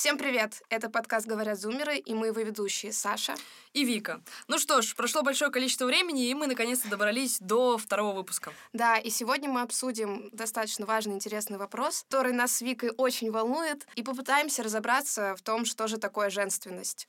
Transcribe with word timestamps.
Всем 0.00 0.16
привет! 0.16 0.62
Это 0.70 0.88
подкаст 0.88 1.26
«Говорят 1.26 1.60
зумеры» 1.60 1.98
и 1.98 2.14
мы 2.14 2.28
его 2.28 2.40
ведущие 2.40 2.90
Саша 2.90 3.34
и 3.74 3.84
Вика. 3.84 4.22
Ну 4.48 4.58
что 4.58 4.80
ж, 4.80 4.96
прошло 4.96 5.20
большое 5.20 5.50
количество 5.50 5.84
времени, 5.84 6.26
и 6.30 6.32
мы 6.32 6.46
наконец-то 6.46 6.88
добрались 6.88 7.38
до 7.38 7.76
второго 7.76 8.16
выпуска. 8.16 8.50
Да, 8.72 8.96
и 8.96 9.10
сегодня 9.10 9.50
мы 9.50 9.60
обсудим 9.60 10.30
достаточно 10.32 10.86
важный, 10.86 11.16
интересный 11.16 11.58
вопрос, 11.58 12.06
который 12.08 12.32
нас 12.32 12.50
с 12.56 12.62
Викой 12.62 12.92
очень 12.96 13.30
волнует, 13.30 13.86
и 13.94 14.02
попытаемся 14.02 14.62
разобраться 14.62 15.36
в 15.36 15.42
том, 15.42 15.66
что 15.66 15.86
же 15.86 15.98
такое 15.98 16.30
женственность. 16.30 17.06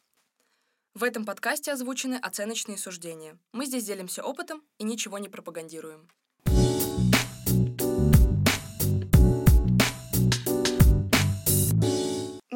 В 0.93 1.05
этом 1.05 1.23
подкасте 1.23 1.71
озвучены 1.71 2.15
оценочные 2.15 2.77
суждения. 2.77 3.37
Мы 3.53 3.67
здесь 3.67 3.85
делимся 3.85 4.21
опытом 4.21 4.61
и 4.79 4.83
ничего 4.83 5.17
не 5.17 5.29
пропагандируем. 5.29 6.09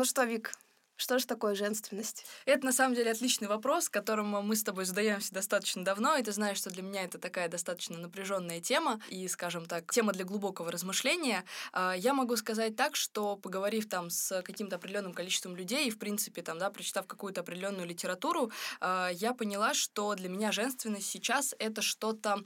Что, 0.06 0.24
Вик, 0.24 0.52
что 0.98 1.20
же 1.20 1.26
такое 1.26 1.56
женственность? 1.56 2.26
Это 2.46 2.66
на 2.66 2.72
самом 2.72 2.96
деле 2.96 3.12
отличный 3.12 3.48
вопрос, 3.48 3.90
которому 3.90 4.42
мы 4.42 4.56
с 4.56 4.64
тобой 4.64 4.86
задаемся 4.86 5.34
достаточно 5.34 5.84
давно, 5.84 6.16
и 6.16 6.24
ты 6.24 6.32
знаешь, 6.32 6.58
что 6.58 6.70
для 6.70 6.84
меня 6.84 7.04
это 7.04 7.18
такая 7.18 7.50
достаточно 7.50 7.98
напряженная 7.98 8.62
тема 8.62 9.02
и, 9.10 9.28
скажем 9.28 9.66
так, 9.66 9.92
тема 9.92 10.14
для 10.14 10.26
глубокого 10.26 10.72
размышления. 10.72 11.44
А, 11.74 11.94
я 11.94 12.14
могу 12.14 12.36
сказать 12.38 12.76
так, 12.76 12.96
что 12.96 13.36
поговорив 13.36 13.90
там 13.90 14.10
с 14.10 14.42
каким-то 14.42 14.78
определенным 14.78 15.14
количеством 15.14 15.56
людей 15.56 15.88
и, 15.88 15.92
в 15.92 16.00
принципе, 16.00 16.42
там, 16.42 16.60
да, 16.60 16.70
прочитав 16.70 17.08
какую-то 17.08 17.42
определенную 17.42 17.88
литературу, 17.88 18.52
а, 18.80 19.10
я 19.10 19.34
поняла, 19.34 19.74
что 19.74 20.16
для 20.16 20.30
меня 20.30 20.52
женственность 20.52 21.08
сейчас 21.08 21.54
это 21.60 21.82
что-то, 21.82 22.44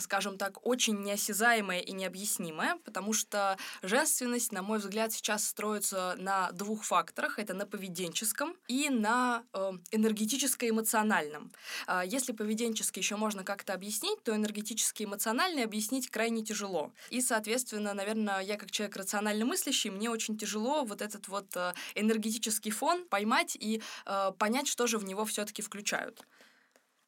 скажем 0.00 0.38
так, 0.38 0.64
очень 0.66 1.00
неосязаемое 1.02 1.80
и 1.80 1.92
необъяснимое, 1.92 2.76
потому 2.84 3.12
что 3.12 3.56
женственность, 3.82 4.52
на 4.52 4.62
мой 4.62 4.78
взгляд, 4.78 5.12
сейчас 5.12 5.46
строится 5.46 6.14
на 6.18 6.50
двух 6.52 6.84
факторах. 6.84 7.38
Это 7.38 7.54
на 7.54 7.66
поведенческом 7.82 8.54
и 8.68 8.88
на 8.90 9.42
э, 9.52 9.72
энергетическо-эмоциональном. 9.90 11.50
Э, 11.88 12.02
если 12.06 12.32
поведенчески 12.32 13.00
еще 13.00 13.16
можно 13.16 13.42
как-то 13.42 13.74
объяснить, 13.74 14.22
то 14.22 14.34
энергетически-эмоциональный 14.36 15.64
объяснить 15.64 16.08
крайне 16.08 16.44
тяжело. 16.44 16.92
И, 17.10 17.20
соответственно, 17.20 17.92
наверное, 17.94 18.40
я 18.40 18.56
как 18.56 18.70
человек 18.70 18.96
рационально 18.96 19.44
мыслящий, 19.44 19.90
мне 19.90 20.10
очень 20.10 20.38
тяжело 20.38 20.84
вот 20.84 21.02
этот 21.02 21.26
вот 21.28 21.56
э, 21.56 21.72
энергетический 21.96 22.70
фон 22.70 23.04
поймать 23.08 23.56
и 23.56 23.82
э, 24.06 24.32
понять, 24.38 24.68
что 24.68 24.86
же 24.86 24.98
в 24.98 25.04
него 25.04 25.24
все-таки 25.24 25.62
включают. 25.62 26.24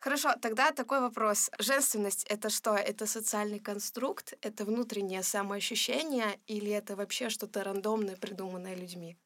Хорошо, 0.00 0.34
тогда 0.42 0.72
такой 0.72 1.00
вопрос. 1.00 1.50
Женственность— 1.59 2.25
это 2.28 2.50
что? 2.50 2.75
Это 2.75 3.06
социальный 3.06 3.61
конструкт? 3.61 4.34
Это 4.42 4.64
внутреннее 4.64 5.22
самоощущение? 5.22 6.38
Или 6.47 6.70
это 6.72 6.97
вообще 6.97 7.31
что-то 7.31 7.62
рандомное, 7.62 8.16
придуманное 8.16 8.75
людьми? 8.75 9.16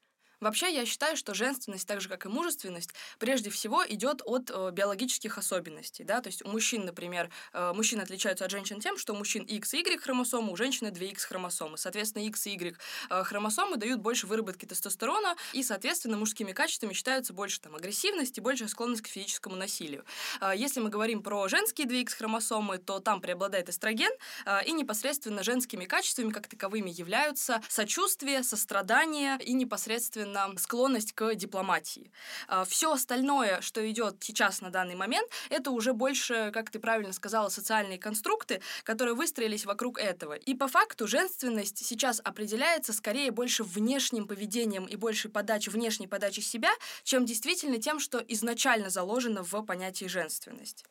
Вообще, 0.40 0.72
я 0.72 0.86
считаю, 0.86 1.16
что 1.16 1.34
женственность, 1.34 1.86
так 1.86 2.00
же 2.00 2.08
как 2.08 2.26
и 2.26 2.28
мужественность, 2.28 2.90
прежде 3.18 3.50
всего 3.50 3.84
идет 3.86 4.22
от 4.24 4.50
э, 4.54 4.70
биологических 4.70 5.36
особенностей. 5.36 6.04
Да? 6.04 6.20
То 6.20 6.28
есть 6.28 6.44
у 6.44 6.48
мужчин, 6.48 6.84
например, 6.84 7.30
э, 7.52 7.72
мужчины 7.74 8.02
отличаются 8.02 8.44
от 8.44 8.50
женщин 8.50 8.80
тем, 8.80 8.96
что 8.96 9.14
у 9.14 9.16
мужчин 9.16 9.42
X 9.42 9.74
и 9.74 9.78
Y 9.78 10.00
хромосомы, 10.00 10.52
у 10.52 10.56
женщины 10.56 10.88
2X 10.88 11.26
хромосомы. 11.26 11.76
Соответственно, 11.76 12.22
X 12.24 12.46
и 12.46 12.52
Y 12.52 12.76
э, 13.10 13.24
хромосомы 13.24 13.78
дают 13.78 14.00
больше 14.00 14.28
выработки 14.28 14.64
тестостерона, 14.64 15.34
и, 15.52 15.64
соответственно, 15.64 16.16
мужскими 16.16 16.52
качествами 16.52 16.92
считаются 16.92 17.32
больше 17.32 17.60
там, 17.60 17.74
агрессивность 17.74 18.38
и 18.38 18.40
большая 18.40 18.68
склонность 18.68 19.02
к 19.02 19.08
физическому 19.08 19.56
насилию. 19.56 20.04
Э, 20.40 20.52
если 20.54 20.78
мы 20.78 20.88
говорим 20.88 21.22
про 21.22 21.48
женские 21.48 21.88
2X 21.88 22.14
хромосомы, 22.16 22.78
то 22.78 23.00
там 23.00 23.20
преобладает 23.20 23.68
эстроген, 23.68 24.12
э, 24.46 24.64
и 24.66 24.72
непосредственно 24.72 25.42
женскими 25.42 25.84
качествами 25.84 26.30
как 26.30 26.46
таковыми 26.46 26.90
являются 26.90 27.60
сочувствие, 27.68 28.44
сострадание 28.44 29.36
и 29.40 29.52
непосредственно 29.52 30.27
особенно 30.28 30.58
склонность 30.58 31.12
к 31.12 31.34
дипломатии. 31.34 32.10
А, 32.46 32.64
Все 32.64 32.92
остальное, 32.92 33.60
что 33.60 33.88
идет 33.90 34.16
сейчас 34.20 34.60
на 34.60 34.70
данный 34.70 34.94
момент, 34.94 35.28
это 35.50 35.70
уже 35.70 35.92
больше, 35.92 36.50
как 36.52 36.70
ты 36.70 36.78
правильно 36.78 37.12
сказала, 37.12 37.48
социальные 37.48 37.98
конструкты, 37.98 38.60
которые 38.84 39.14
выстроились 39.14 39.64
вокруг 39.64 39.98
этого. 39.98 40.34
И 40.34 40.54
по 40.54 40.68
факту 40.68 41.06
женственность 41.06 41.84
сейчас 41.84 42.20
определяется 42.24 42.92
скорее 42.92 43.30
больше 43.30 43.64
внешним 43.64 44.26
поведением 44.26 44.86
и 44.86 44.96
больше 44.96 45.28
подачей, 45.28 45.72
внешней 45.72 46.06
подачи 46.06 46.40
себя, 46.40 46.70
чем 47.04 47.24
действительно 47.24 47.78
тем, 47.78 48.00
что 48.00 48.18
изначально 48.18 48.90
заложено 48.90 49.42
в 49.42 49.62
понятии 49.62 50.06
женственность. 50.06 50.84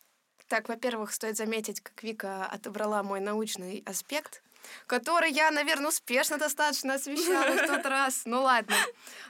Так, 0.47 0.69
во-первых, 0.69 1.13
стоит 1.13 1.35
заметить, 1.35 1.81
как 1.81 2.01
Вика 2.03 2.45
отобрала 2.45 3.03
мой 3.03 3.19
научный 3.19 3.83
аспект 3.85 4.41
который 4.85 5.31
я, 5.31 5.51
наверное, 5.51 5.89
успешно 5.89 6.37
достаточно 6.37 6.95
освещала 6.95 7.55
в 7.55 7.67
тот 7.67 7.85
раз. 7.85 8.21
Ну 8.25 8.41
ладно. 8.41 8.75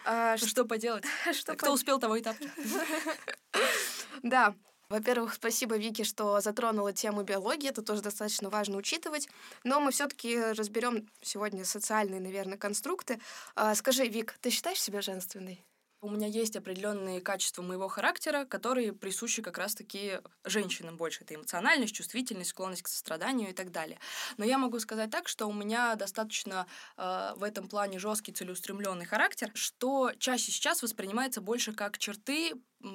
А, 0.05 0.37
что 0.37 0.65
поделать? 0.65 1.05
Что 1.33 1.55
Кто 1.55 1.73
успел, 1.73 1.99
того 1.99 2.15
и 2.15 2.21
тапки. 2.21 2.49
Да. 4.23 4.55
Во-первых, 4.89 5.33
спасибо 5.33 5.75
Вике, 5.75 6.05
что 6.05 6.39
затронула 6.39 6.93
тему 6.93 7.23
биологии, 7.23 7.69
это 7.69 7.81
тоже 7.81 8.01
достаточно 8.01 8.49
важно 8.49 8.77
учитывать. 8.77 9.27
Но 9.65 9.81
мы 9.81 9.91
все-таки 9.91 10.39
разберем 10.53 11.09
сегодня 11.21 11.65
социальные, 11.65 12.21
наверное, 12.21 12.57
конструкты. 12.57 13.19
А, 13.55 13.75
скажи, 13.75 14.07
Вик, 14.07 14.37
ты 14.39 14.49
считаешь 14.49 14.81
себя 14.81 15.01
женственной? 15.01 15.65
У 15.99 16.09
меня 16.09 16.27
есть 16.27 16.55
определенные 16.55 17.21
качества 17.21 17.63
моего 17.63 17.87
характера, 17.87 18.45
которые 18.45 18.93
присущи 18.93 19.41
как 19.41 19.57
раз-таки 19.57 20.19
женщинам 20.45 20.95
больше. 20.95 21.23
Это 21.23 21.33
эмоциональность, 21.33 21.95
чувствительность, 21.95 22.51
склонность 22.51 22.83
к 22.83 22.87
состраданию 22.87 23.49
и 23.49 23.53
так 23.53 23.71
далее. 23.71 23.99
Но 24.37 24.45
я 24.45 24.59
могу 24.59 24.79
сказать 24.79 25.09
так, 25.09 25.27
что 25.27 25.47
у 25.47 25.53
меня 25.53 25.95
достаточно 25.95 26.67
э, 26.97 27.33
в 27.35 27.41
этом 27.41 27.67
плане 27.67 27.97
жесткий, 27.97 28.31
целеустремленный 28.31 29.05
характер, 29.05 29.49
что 29.55 30.11
чаще 30.19 30.51
сейчас 30.51 30.83
воспринимается 30.83 31.41
больше 31.41 31.73
как 31.73 31.97
черты 31.97 32.53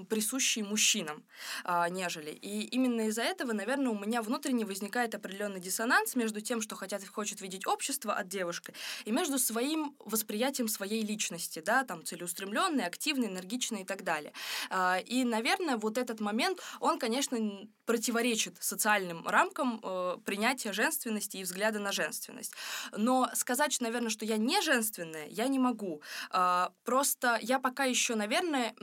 присущие 0.09 0.65
мужчинам, 0.65 1.25
а, 1.65 1.89
нежели. 1.89 2.31
И 2.31 2.63
именно 2.65 3.09
из-за 3.09 3.23
этого, 3.23 3.53
наверное, 3.53 3.91
у 3.91 3.99
меня 3.99 4.23
внутренне 4.23 4.65
возникает 4.65 5.15
определенный 5.15 5.61
диссонанс 5.61 6.15
между 6.15 6.41
тем, 6.41 6.61
что 6.61 6.77
хотят, 6.77 7.07
хочет 7.07 7.41
видеть 7.41 7.67
общество 7.67 8.15
от 8.15 8.29
девушки, 8.29 8.75
и 9.05 9.11
между 9.11 9.39
своим 9.39 9.95
восприятием 9.99 10.69
своей 10.69 11.03
личности, 11.03 11.63
да, 11.65 11.85
там, 11.85 12.05
целеустремленной, 12.05 12.85
активной, 12.85 13.29
энергичной 13.29 13.83
и 13.83 13.85
так 13.85 14.05
далее. 14.05 14.33
А, 14.71 14.99
и, 15.05 15.25
наверное, 15.25 15.77
вот 15.77 15.99
этот 15.99 16.21
момент, 16.21 16.61
он, 16.81 16.99
конечно, 16.99 17.39
противоречит 17.85 18.57
социальным 18.61 19.27
рамкам 19.27 19.81
э, 19.83 20.17
принятия 20.25 20.73
женственности 20.73 21.39
и 21.39 21.43
взгляда 21.43 21.81
на 21.81 21.91
женственность. 21.91 22.55
Но 22.97 23.29
сказать, 23.35 23.77
наверное, 23.81 24.11
что 24.11 24.25
я 24.25 24.37
не 24.37 24.61
женственная, 24.63 25.27
я 25.27 25.49
не 25.49 25.59
могу. 25.59 26.01
Э, 26.31 26.69
просто 26.85 27.39
я 27.43 27.59
пока 27.59 27.85
еще, 27.85 28.15
наверное, 28.15 28.75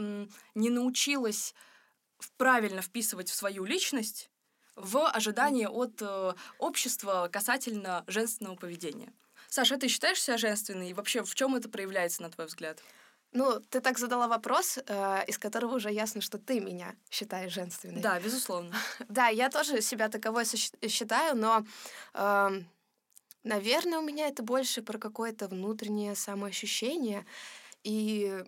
не 0.54 0.70
научилась 0.70 0.89
правильно 2.38 2.82
вписывать 2.82 3.30
в 3.30 3.36
свою 3.36 3.66
личность 3.66 4.30
в 4.76 5.08
ожидании 5.08 5.66
от 5.66 6.02
э, 6.02 6.34
общества 6.58 7.30
касательно 7.32 8.04
женственного 8.08 8.56
поведения. 8.56 9.12
Саша, 9.50 9.78
ты 9.78 9.88
считаешь 9.88 10.22
себя 10.22 10.38
женственной? 10.38 10.90
И 10.90 10.94
вообще, 10.94 11.24
в 11.24 11.36
чем 11.36 11.56
это 11.56 11.70
проявляется, 11.70 12.22
на 12.22 12.30
твой 12.30 12.48
взгляд? 12.48 12.82
Ну, 13.32 13.60
ты 13.60 13.80
так 13.80 14.00
задала 14.00 14.28
вопрос, 14.28 14.80
э, 14.86 15.26
из 15.28 15.38
которого 15.38 15.76
уже 15.76 15.92
ясно, 15.92 16.22
что 16.22 16.38
ты 16.38 16.60
меня 16.60 16.96
считаешь 17.12 17.54
женственной. 17.54 18.02
Да, 18.02 18.20
безусловно. 18.20 18.76
да, 19.10 19.28
я 19.28 19.50
тоже 19.50 19.82
себя 19.82 20.10
таковой 20.10 20.46
считаю, 20.46 21.36
но, 21.36 21.66
э, 22.14 22.50
наверное, 23.44 24.00
у 24.00 24.04
меня 24.04 24.28
это 24.28 24.44
больше 24.44 24.82
про 24.82 24.98
какое-то 24.98 25.48
внутреннее 25.48 26.16
самоощущение 26.16 27.26
и 27.84 28.44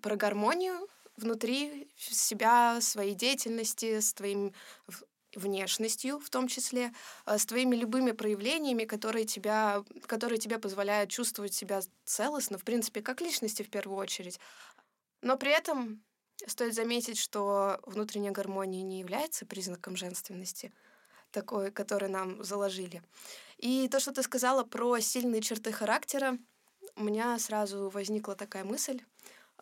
про 0.00 0.16
гармонию 0.16 0.88
внутри 1.16 1.88
себя, 1.96 2.80
своей 2.80 3.14
деятельности, 3.14 4.00
с 4.00 4.14
твоим 4.14 4.52
внешностью 5.34 6.18
в 6.18 6.30
том 6.30 6.48
числе, 6.48 6.92
э, 7.26 7.38
с 7.38 7.46
твоими 7.46 7.76
любыми 7.76 8.12
проявлениями, 8.12 8.84
которые 8.84 9.24
тебя, 9.24 9.84
которые 10.06 10.38
тебе 10.38 10.58
позволяют 10.58 11.10
чувствовать 11.10 11.54
себя 11.54 11.80
целостно, 12.04 12.58
в 12.58 12.64
принципе, 12.64 13.02
как 13.02 13.20
личности 13.20 13.62
в 13.62 13.70
первую 13.70 13.98
очередь. 13.98 14.38
Но 15.22 15.36
при 15.36 15.52
этом 15.52 16.02
стоит 16.46 16.74
заметить, 16.74 17.18
что 17.18 17.80
внутренняя 17.86 18.32
гармония 18.32 18.82
не 18.82 19.00
является 19.00 19.46
признаком 19.46 19.96
женственности, 19.96 20.72
такой, 21.30 21.70
который 21.70 22.08
нам 22.08 22.42
заложили. 22.44 23.02
И 23.58 23.88
то, 23.88 24.00
что 24.00 24.12
ты 24.12 24.22
сказала 24.22 24.64
про 24.64 24.98
сильные 24.98 25.40
черты 25.40 25.72
характера, 25.72 26.38
у 26.96 27.04
меня 27.04 27.38
сразу 27.38 27.88
возникла 27.88 28.34
такая 28.34 28.64
мысль, 28.64 29.00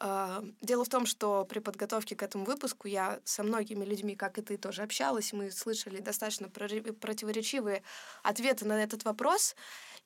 дело 0.01 0.85
в 0.85 0.89
том, 0.89 1.05
что 1.05 1.45
при 1.45 1.59
подготовке 1.59 2.17
к 2.17 2.23
этому 2.23 2.45
выпуску 2.45 2.89
я 2.89 3.21
со 3.25 3.43
многими 3.43 3.85
людьми, 3.85 4.17
как 4.17 4.39
и 4.39 4.43
ты, 4.43 4.57
тоже 4.57 4.83
общалась. 4.83 5.33
Мы 5.33 5.51
слышали 5.51 6.01
достаточно 6.01 6.49
противоречивые 6.49 7.83
ответы 8.23 8.65
на 8.65 8.83
этот 8.83 9.05
вопрос. 9.05 9.55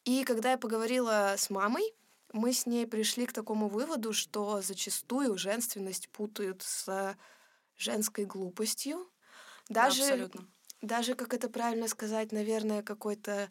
И 0.05 0.25
когда 0.25 0.51
я 0.51 0.59
поговорила 0.59 1.35
с 1.39 1.49
мамой, 1.49 1.95
мы 2.33 2.53
с 2.53 2.67
ней 2.67 2.87
пришли 2.87 3.27
к 3.27 3.33
такому 3.33 3.69
выводу, 3.69 4.13
что 4.13 4.61
зачастую 4.61 5.39
женственность 5.39 6.09
путают 6.09 6.63
с 6.63 7.17
женской 7.77 8.25
глупостью. 8.25 9.09
Даже, 9.69 10.01
да, 10.01 10.05
абсолютно. 10.07 10.49
Даже, 10.83 11.15
как 11.15 11.33
это 11.33 11.49
правильно 11.49 11.89
сказать, 11.89 12.33
наверное, 12.33 12.83
какой-то 12.83 13.49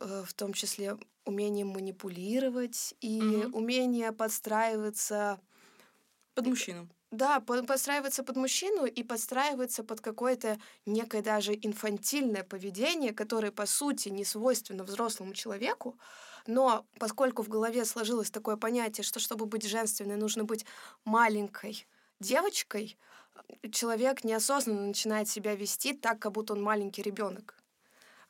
в 0.00 0.32
том 0.34 0.52
числе 0.52 0.96
умение 1.24 1.64
манипулировать 1.64 2.94
и 3.00 3.46
Мгм. 3.46 3.52
умение 3.52 4.12
подстраиваться 4.12 5.40
Под 6.34 6.46
мужчину. 6.46 6.88
Да, 7.10 7.40
по- 7.40 7.62
подстраиваться 7.62 8.22
под 8.24 8.36
мужчину 8.36 8.86
и 8.86 9.02
подстраиваться 9.02 9.84
под 9.84 10.00
какое-то 10.00 10.58
некое 10.86 11.20
даже 11.22 11.52
инфантильное 11.54 12.42
поведение, 12.42 13.12
которое, 13.12 13.52
по 13.52 13.66
сути, 13.66 14.08
не 14.08 14.24
свойственно 14.24 14.82
взрослому 14.82 15.34
человеку. 15.34 15.98
Но 16.46 16.86
поскольку 16.98 17.42
в 17.42 17.48
голове 17.50 17.84
сложилось 17.84 18.30
такое 18.30 18.56
понятие, 18.56 19.04
что 19.04 19.20
чтобы 19.20 19.44
быть 19.44 19.64
женственной, 19.66 20.16
нужно 20.16 20.44
быть 20.44 20.64
маленькой 21.04 21.86
девочкой, 22.18 22.98
э, 23.62 23.68
человек 23.70 24.24
неосознанно 24.24 24.86
начинает 24.86 25.28
себя 25.28 25.54
вести 25.54 25.92
так, 25.92 26.18
как 26.18 26.32
будто 26.32 26.54
он 26.54 26.62
маленький 26.62 27.02
ребенок. 27.02 27.61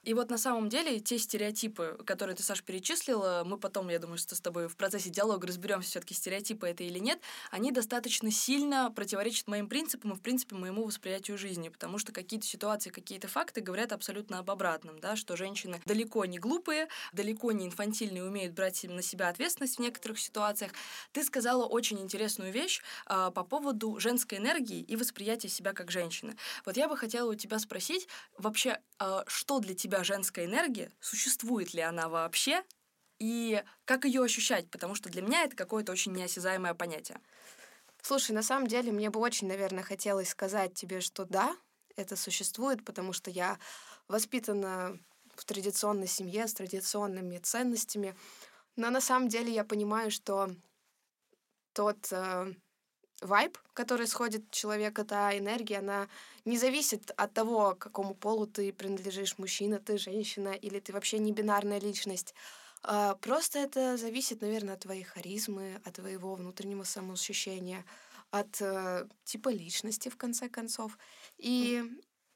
И 0.05 0.15
вот 0.15 0.31
на 0.31 0.39
самом 0.39 0.69
деле 0.69 0.99
те 0.99 1.17
стереотипы, 1.17 1.97
которые 2.05 2.35
ты, 2.35 2.43
Саш, 2.43 2.65
перечислила, 2.65 3.45
мы 3.47 3.57
потом, 3.57 3.89
я 3.89 4.01
думаю, 4.01 4.19
что 4.19 4.35
с 4.35 4.41
тобой 4.41 4.67
в 4.67 4.77
процессе 4.77 5.11
диалога 5.11 5.47
разберемся, 5.47 5.91
все-таки 5.91 6.13
стереотипы 6.15 6.67
это 6.67 6.83
или 6.83 6.99
нет, 6.99 7.21
они 7.53 7.71
достаточно 7.71 8.33
сильно 8.33 8.91
противоречат 8.91 9.47
моим 9.47 9.69
принципам 9.69 10.13
и, 10.13 10.17
в 10.17 10.21
принципе, 10.21 10.57
моему 10.57 10.85
восприятию 10.85 11.39
жизни, 11.39 11.69
потому 11.69 11.99
что 11.99 12.11
какие-то 12.11 12.47
ситуации, 12.47 12.91
какие-то 12.91 13.29
факты 13.29 13.61
говорят 13.61 13.93
абсолютно 13.93 14.41
об 14.41 14.51
обратном, 14.51 14.99
да, 14.99 15.15
что 15.15 15.37
женщины 15.37 15.81
далеко 15.87 16.25
не 16.25 16.41
глупые, 16.41 16.89
далеко 17.13 17.53
не 17.53 17.67
инфантильные, 17.67 18.25
умеют 18.25 18.55
брать 18.55 18.83
на 18.83 19.03
себя 19.03 19.29
ответственность 19.29 19.77
в 19.77 19.81
некоторых 19.81 20.19
ситуациях. 20.19 20.73
Ты 21.13 21.23
сказала 21.23 21.65
очень 21.65 22.01
интересную 22.01 22.51
вещь 22.51 22.83
а, 23.07 23.31
по 23.31 23.45
поводу 23.45 24.01
женской 24.01 24.39
энергии 24.39 24.81
и 24.81 24.97
восприятия 24.97 25.49
себя 25.49 25.73
как 25.73 25.93
женщины. 25.93 26.37
Вот 26.67 26.77
я 26.77 26.89
бы 26.89 26.97
хотела 26.97 27.31
у 27.31 27.35
тебя 27.37 27.61
спросить, 27.61 28.09
вообще, 28.37 28.81
а, 28.99 29.23
что 29.29 29.61
для 29.61 29.75
тебя 29.75 29.92
женская 30.03 30.47
энергия, 30.47 30.91
существует 31.01 31.75
ли 31.75 31.81
она 31.81 32.09
вообще, 32.09 32.65
и 33.19 33.63
как 33.85 34.05
ее 34.05 34.23
ощущать, 34.23 34.71
потому 34.71 34.95
что 34.95 35.09
для 35.09 35.23
меня 35.23 35.45
это 35.45 35.55
какое-то 35.55 35.93
очень 35.93 36.13
неосязаемое 36.13 36.75
понятие. 36.75 37.21
Слушай, 38.03 38.33
на 38.33 38.43
самом 38.43 38.67
деле 38.67 38.91
мне 38.91 39.11
бы 39.11 39.21
очень, 39.21 39.47
наверное, 39.47 39.85
хотелось 39.85 40.31
сказать 40.31 40.75
тебе, 40.75 41.01
что 41.01 41.25
да, 41.25 41.57
это 41.95 42.17
существует, 42.17 42.85
потому 42.85 43.13
что 43.13 43.31
я 43.31 43.59
воспитана 44.09 44.99
в 45.37 45.45
традиционной 45.45 46.09
семье 46.09 46.49
с 46.49 46.55
традиционными 46.55 47.39
ценностями. 47.39 48.17
Но 48.77 48.91
на 48.91 49.01
самом 49.01 49.29
деле 49.29 49.53
я 49.53 49.65
понимаю, 49.65 50.11
что 50.11 50.51
тот 51.73 52.09
э, 52.11 52.53
вайб, 53.23 53.59
который 53.75 54.07
сходит 54.07 54.45
от 54.45 54.51
человека, 54.51 55.05
та 55.05 55.37
энергия, 55.37 55.79
она 55.79 56.09
не 56.45 56.59
зависит 56.59 57.11
от 57.17 57.33
того, 57.33 57.75
к 57.75 57.79
какому 57.79 58.15
полу 58.15 58.47
ты 58.47 58.73
принадлежишь, 58.73 59.39
мужчина, 59.39 59.79
ты 59.79 59.99
женщина, 59.99 60.51
или 60.51 60.81
ты 60.81 60.93
вообще 60.93 61.19
не 61.19 61.33
бинарная 61.33 61.81
личность. 61.81 62.35
А, 62.83 63.15
Просто 63.17 63.61
это 63.61 63.97
зависит, 63.97 64.41
наверное, 64.41 64.75
от 64.75 64.81
твоей 64.81 65.05
харизмы, 65.05 65.81
от 65.85 65.95
твоего 65.95 66.35
внутреннего 66.35 66.85
самоощущения, 66.85 67.85
от 68.31 68.61
э, 68.61 69.07
типа 69.25 69.51
личности, 69.51 70.09
в 70.09 70.17
конце 70.17 70.49
концов. 70.49 70.99
И 71.39 71.85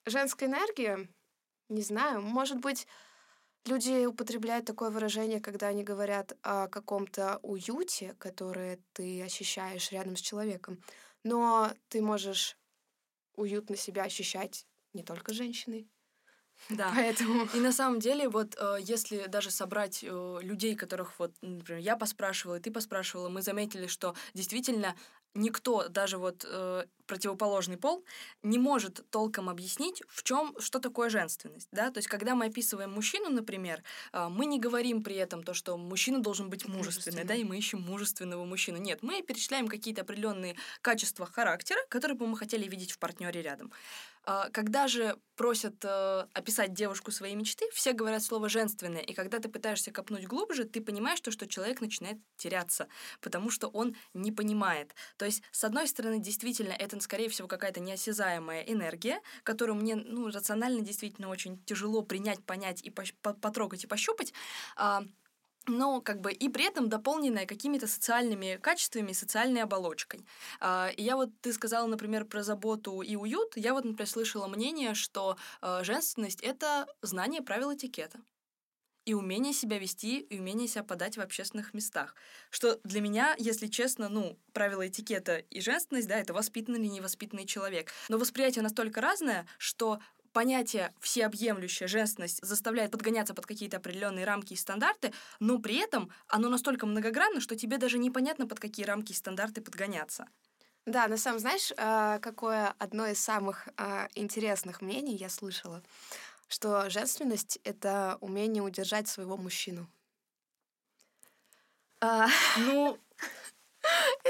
женская 0.04 0.46
энергия, 0.46 1.08
не 1.68 1.82
знаю, 1.82 2.22
может 2.22 2.58
быть, 2.60 2.86
люди 3.68 4.06
употребляют 4.06 4.66
такое 4.66 4.90
выражение, 4.90 5.40
когда 5.40 5.68
они 5.68 5.82
говорят 5.84 6.36
о 6.42 6.68
каком-то 6.68 7.38
уюте, 7.42 8.14
которое 8.18 8.78
ты 8.92 9.22
ощущаешь 9.22 9.92
рядом 9.92 10.16
с 10.16 10.20
человеком. 10.20 10.80
Но 11.24 11.72
ты 11.88 12.02
можешь 12.02 12.56
уютно 13.34 13.76
себя 13.76 14.04
ощущать 14.04 14.66
не 14.92 15.02
только 15.02 15.32
женщиной. 15.32 15.88
Да. 16.70 16.90
Поэтому 16.94 17.46
И 17.54 17.60
на 17.60 17.70
самом 17.70 18.00
деле, 18.00 18.28
вот 18.28 18.56
э, 18.58 18.78
если 18.80 19.26
даже 19.26 19.50
собрать 19.50 20.02
э, 20.02 20.38
людей, 20.40 20.74
которых 20.74 21.18
вот, 21.18 21.32
например, 21.42 21.82
я 21.82 21.96
поспрашивала, 21.96 22.56
и 22.56 22.60
ты 22.60 22.70
поспрашивала, 22.70 23.28
мы 23.28 23.42
заметили, 23.42 23.86
что 23.86 24.14
действительно 24.32 24.96
никто, 25.36 25.88
даже 25.88 26.18
вот 26.18 26.44
э, 26.48 26.84
противоположный 27.06 27.76
пол, 27.76 28.04
не 28.42 28.58
может 28.58 29.08
толком 29.10 29.48
объяснить, 29.48 30.02
в 30.08 30.22
чем, 30.22 30.54
что 30.58 30.80
такое 30.80 31.10
женственность, 31.10 31.68
да, 31.72 31.90
то 31.90 31.98
есть 31.98 32.08
когда 32.08 32.34
мы 32.34 32.46
описываем 32.46 32.92
мужчину, 32.92 33.30
например, 33.30 33.82
э, 34.12 34.28
мы 34.28 34.46
не 34.46 34.58
говорим 34.58 35.02
при 35.02 35.16
этом 35.16 35.42
то, 35.42 35.54
что 35.54 35.76
мужчина 35.76 36.20
должен 36.20 36.50
быть 36.50 36.66
мужественный, 36.66 37.24
да, 37.24 37.34
и 37.34 37.44
мы 37.44 37.56
ищем 37.58 37.80
мужественного 37.80 38.44
мужчину, 38.44 38.78
нет, 38.78 39.02
мы 39.02 39.22
перечисляем 39.22 39.68
какие-то 39.68 40.02
определенные 40.02 40.56
качества 40.82 41.26
характера, 41.26 41.78
которые 41.88 42.16
бы 42.16 42.26
мы 42.26 42.36
хотели 42.36 42.68
видеть 42.68 42.92
в 42.92 42.98
партнере 42.98 43.42
рядом. 43.42 43.72
А, 44.28 44.50
Когда 44.50 44.88
же 44.88 45.16
просят 45.36 45.84
э, 45.84 46.26
описать 46.32 46.72
девушку 46.74 47.12
своей 47.12 47.36
мечты, 47.36 47.66
все 47.72 47.92
говорят 47.92 48.22
слово 48.24 48.48
«женственное», 48.48 49.00
и 49.02 49.12
когда 49.12 49.38
ты 49.38 49.48
пытаешься 49.48 49.92
копнуть 49.92 50.26
глубже, 50.26 50.64
ты 50.64 50.80
понимаешь, 50.80 51.20
то, 51.20 51.30
что 51.30 51.46
человек 51.46 51.80
начинает 51.80 52.18
теряться, 52.36 52.88
потому 53.20 53.50
что 53.50 53.68
он 53.68 53.94
не 54.14 54.32
понимает. 54.32 54.94
То 55.16 55.26
есть, 55.26 55.42
с 55.52 55.62
одной 55.62 55.86
стороны, 55.86 56.18
действительно, 56.18 56.72
это, 56.72 56.98
скорее 57.00 57.28
всего, 57.28 57.46
какая-то 57.46 57.80
неосязаемая 57.80 58.62
энергия, 58.62 59.20
которую 59.44 59.76
мне, 59.76 59.94
ну, 59.94 60.28
рационально 60.28 60.80
действительно 60.80 61.28
очень 61.28 61.62
тяжело 61.64 62.02
принять, 62.02 62.44
понять 62.44 62.82
и 62.82 62.90
потрогать 62.90 63.84
и 63.84 63.86
пощупать, 63.86 64.32
а, 64.76 65.04
но 65.66 66.00
как 66.00 66.20
бы 66.20 66.32
и 66.32 66.48
при 66.48 66.64
этом 66.64 66.88
дополненная 66.88 67.46
какими-то 67.46 67.86
социальными 67.86 68.58
качествами, 68.62 69.12
социальной 69.12 69.62
оболочкой. 69.62 70.26
А, 70.60 70.90
И 70.96 71.02
я 71.02 71.16
вот, 71.16 71.30
ты 71.40 71.52
сказала, 71.52 71.86
например, 71.86 72.24
про 72.24 72.42
заботу 72.42 73.02
и 73.02 73.16
уют. 73.16 73.56
Я 73.56 73.72
вот, 73.74 73.84
например, 73.84 74.08
слышала 74.08 74.46
мнение, 74.48 74.94
что 74.94 75.36
э, 75.62 75.80
женственность— 75.82 76.40
это 76.42 76.86
знание 77.02 77.42
правил 77.42 77.74
этикета 77.74 78.20
и 79.04 79.14
умение 79.14 79.52
себя 79.52 79.78
вести, 79.78 80.18
и 80.18 80.40
умение 80.40 80.66
себя 80.66 80.82
подать 80.82 81.16
в 81.16 81.20
общественных 81.20 81.72
местах. 81.74 82.16
Что 82.50 82.80
для 82.82 83.00
меня, 83.00 83.36
если 83.38 83.68
честно, 83.68 84.08
ну, 84.08 84.36
правила 84.52 84.86
этикета 84.88 85.38
и 85.38 85.60
женственность, 85.60 86.08
да, 86.08 86.18
это 86.18 86.34
воспитанный 86.34 86.80
или 86.80 86.88
невоспитанный 86.88 87.46
человек. 87.46 87.92
Но 88.08 88.18
восприятие 88.18 88.64
настолько 88.64 89.00
разное, 89.00 89.46
что 89.58 90.00
понятие 90.36 90.92
всеобъемлющая 91.00 91.88
женственность 91.88 92.44
заставляет 92.44 92.90
подгоняться 92.90 93.32
под 93.32 93.46
какие-то 93.46 93.78
определенные 93.78 94.26
рамки 94.26 94.52
и 94.52 94.56
стандарты, 94.56 95.14
но 95.40 95.58
при 95.58 95.76
этом 95.76 96.10
оно 96.28 96.50
настолько 96.50 96.84
многогранно, 96.86 97.40
что 97.40 97.56
тебе 97.56 97.78
даже 97.78 97.96
непонятно, 97.98 98.46
под 98.46 98.60
какие 98.60 98.84
рамки 98.84 99.12
и 99.12 99.14
стандарты 99.14 99.62
подгоняться. 99.62 100.26
Да, 100.86 101.08
на 101.08 101.16
самом 101.16 101.38
знаешь, 101.40 101.72
а, 101.76 102.18
какое 102.20 102.74
одно 102.78 103.06
из 103.06 103.18
самых 103.18 103.68
а, 103.76 104.08
интересных 104.14 104.82
мнений 104.82 105.16
я 105.16 105.28
слышала, 105.28 105.82
что 106.48 106.90
женственность— 106.90 107.58
это 107.64 108.18
умение 108.20 108.62
удержать 108.62 109.08
своего 109.08 109.36
мужчину. 109.36 109.88
А, 112.00 112.28
Ну, 112.54 112.98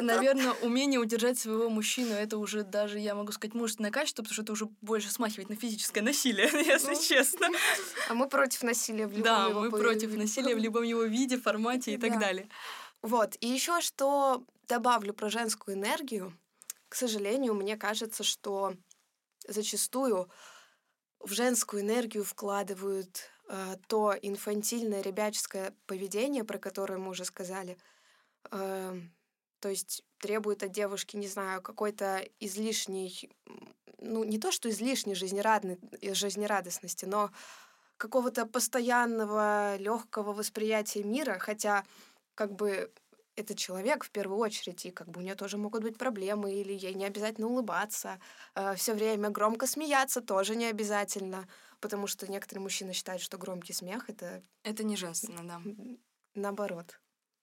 наверное, 0.00 0.52
умение 0.62 1.00
удержать 1.00 1.38
своего 1.38 1.68
мужчину 1.70 2.12
это 2.14 2.38
уже 2.38 2.62
даже, 2.62 2.98
я 2.98 3.14
могу 3.14 3.32
сказать, 3.32 3.54
мужественное 3.54 3.90
качество, 3.90 4.22
потому 4.22 4.34
что 4.34 4.42
это 4.42 4.52
уже 4.52 4.66
больше 4.80 5.10
смахивает 5.10 5.48
на 5.48 5.56
физическое 5.56 6.02
насилие, 6.02 6.46
если 6.66 6.94
Ну, 6.94 7.02
честно. 7.02 7.48
а 8.08 8.14
мы 8.14 8.28
против 8.28 8.62
насилия 8.62 9.06
в 9.06 9.10
любом 9.10 9.22
Да, 9.24 9.48
мы 9.50 9.70
против 9.70 10.14
насилия 10.16 10.54
в 10.54 10.58
любом 10.58 10.82
его 10.84 11.02
виде, 11.04 11.38
формате 11.38 11.94
и 11.94 11.98
так 11.98 12.12
Да. 12.12 12.18
далее. 12.20 12.48
Вот. 13.02 13.36
И 13.40 13.46
еще 13.46 13.80
что 13.80 14.44
добавлю 14.68 15.12
про 15.14 15.30
женскую 15.30 15.76
энергию. 15.76 16.36
К 16.88 16.94
сожалению, 16.94 17.54
мне 17.54 17.76
кажется, 17.76 18.22
что 18.24 18.74
зачастую 19.46 20.28
в 21.20 21.32
женскую 21.32 21.82
энергию 21.82 22.24
вкладывают 22.24 23.30
э, 23.48 23.76
то 23.86 24.14
инфантильное 24.20 25.02
ребяческое 25.02 25.72
поведение, 25.86 26.44
про 26.44 26.58
которое 26.58 26.98
мы 26.98 27.10
уже 27.10 27.24
сказали. 27.24 27.76
Э, 28.50 29.00
то 29.60 29.68
есть 29.68 30.04
требует 30.18 30.62
от 30.62 30.72
девушки, 30.72 31.16
не 31.16 31.28
знаю, 31.28 31.62
какой-то 31.62 32.24
излишней, 32.40 33.30
ну 33.98 34.24
не 34.24 34.38
то 34.38 34.52
что 34.52 34.68
излишней 34.70 35.14
жизнерадной, 35.14 35.78
жизнерадостности, 36.14 37.04
но 37.04 37.30
какого-то 37.96 38.46
постоянного 38.46 39.76
легкого 39.76 40.32
восприятия 40.32 41.02
мира, 41.02 41.38
хотя 41.38 41.84
как 42.34 42.52
бы 42.54 42.92
это 43.36 43.54
человек 43.54 44.04
в 44.04 44.10
первую 44.10 44.38
очередь, 44.38 44.86
и 44.86 44.90
как 44.90 45.08
бы 45.08 45.20
у 45.20 45.22
нее 45.22 45.34
тоже 45.34 45.58
могут 45.58 45.82
быть 45.82 45.98
проблемы, 45.98 46.54
или 46.54 46.72
ей 46.72 46.94
не 46.94 47.04
обязательно 47.04 47.48
улыбаться, 47.48 48.18
все 48.76 48.94
время 48.94 49.28
громко 49.30 49.66
смеяться 49.66 50.22
тоже 50.22 50.56
не 50.56 50.66
обязательно, 50.66 51.46
потому 51.80 52.06
что 52.06 52.30
некоторые 52.30 52.62
мужчины 52.62 52.92
считают, 52.94 53.20
что 53.22 53.36
громкий 53.38 53.74
смех 53.74 54.08
это 54.08 54.42
Это 54.62 54.84
не 54.84 54.96
женственно, 54.96 55.46
да. 55.46 55.60
наоборот. 56.34 56.98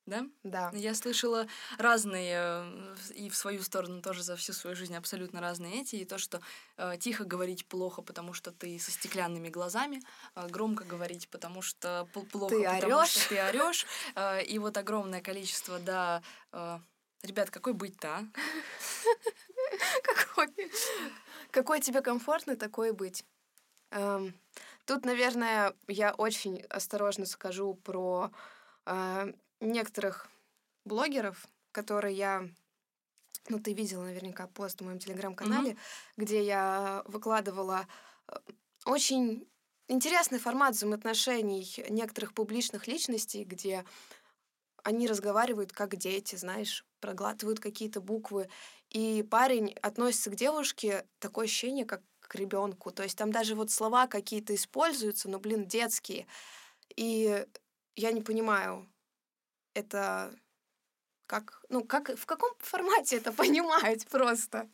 Да? 0.06 0.26
Да. 0.44 0.70
Я 0.74 0.94
слышала 0.96 1.48
разные, 1.78 2.66
и 3.16 3.30
в 3.30 3.36
свою 3.38 3.62
сторону 3.64 4.02
тоже 4.02 4.22
за 4.22 4.36
всю 4.36 4.52
свою 4.54 4.76
жизнь 4.76 4.96
абсолютно 4.96 5.40
разные 5.40 5.82
эти, 5.82 5.96
и 5.96 6.06
то, 6.06 6.18
что 6.18 6.42
э, 6.78 6.98
тихо 7.00 7.24
говорить 7.24 7.66
плохо, 7.68 8.02
потому 8.02 8.34
что 8.34 8.52
ты 8.52 8.78
со 8.80 8.92
стеклянными 8.92 9.48
глазами, 9.50 10.02
э, 10.36 10.48
громко 10.50 10.84
говорить, 10.84 11.30
потому 11.30 11.62
что 11.62 12.08
пл- 12.14 12.26
плохо, 12.28 12.56
Ты 12.56 12.64
потому 12.66 12.84
орёшь. 12.96 13.10
что 13.12 13.30
ты 13.30 13.42
орешь, 13.42 13.86
э, 14.16 14.44
и 14.44 14.60
вот 14.60 14.78
огромное 14.78 15.22
количество, 15.22 15.80
да, 15.80 16.22
э, 16.52 16.80
ребят, 17.24 17.50
какой 17.50 17.74
быть-то, 17.74 18.08
а? 18.18 18.24
Какой, 20.04 20.48
какой 21.52 21.80
тебе 21.82 22.02
комфортно, 22.02 22.56
такой 22.56 22.92
быть. 22.92 23.26
Эм, 23.92 24.34
Тут, 24.86 25.06
наверное, 25.06 25.74
я 25.88 26.14
очень 26.14 26.62
осторожно 26.70 27.26
скажу 27.26 27.76
про 27.76 28.32
э, 28.86 29.34
некоторых 29.72 30.28
блогеров, 30.86 31.48
которые 31.72 32.16
я 32.16 32.50
ну, 33.50 33.60
ты 33.60 33.74
видела 33.74 34.04
наверняка 34.04 34.48
пост 34.48 34.80
в 34.80 34.86
моем 34.86 35.00
телеграм-канале, 35.00 35.72
mm-hmm. 35.72 35.78
где 36.18 36.44
я 36.44 37.04
выкладывала 37.06 37.88
э, 38.28 38.36
очень 38.86 39.46
интересный 39.88 40.40
формат 40.40 40.76
взаимоотношений 40.76 41.68
некоторых 41.90 42.34
публичных 42.34 42.88
личностей, 42.88 43.44
где 43.44 43.84
они 44.84 45.08
разговаривают 45.08 45.72
как 45.72 45.96
дети, 45.96 46.36
знаешь, 46.36 46.86
проглатывают 47.00 47.60
какие-то 47.60 48.02
буквы. 48.02 48.50
И 48.90 49.24
парень 49.24 49.74
относится 49.82 50.30
к 50.30 50.36
девушке 50.36 51.06
такое 51.20 51.46
ощущение, 51.46 51.86
как 51.86 52.02
к 52.20 52.36
ребенку. 52.36 52.92
То 52.92 53.04
есть 53.04 53.18
там 53.18 53.32
даже 53.32 53.56
вот 53.56 53.72
слова 53.72 54.08
какие-то 54.08 54.56
используются, 54.56 55.30
но, 55.30 55.40
блин, 55.40 55.68
детские. 55.68 56.28
И 56.96 57.46
я 57.96 58.12
не 58.12 58.22
понимаю, 58.22 58.88
это 59.74 60.34
как, 61.26 61.64
ну, 61.70 61.84
как, 61.84 62.16
в 62.18 62.26
каком 62.26 62.52
формате 62.60 63.18
это 63.18 63.32
понимать 63.32 64.08
просто? 64.08 64.70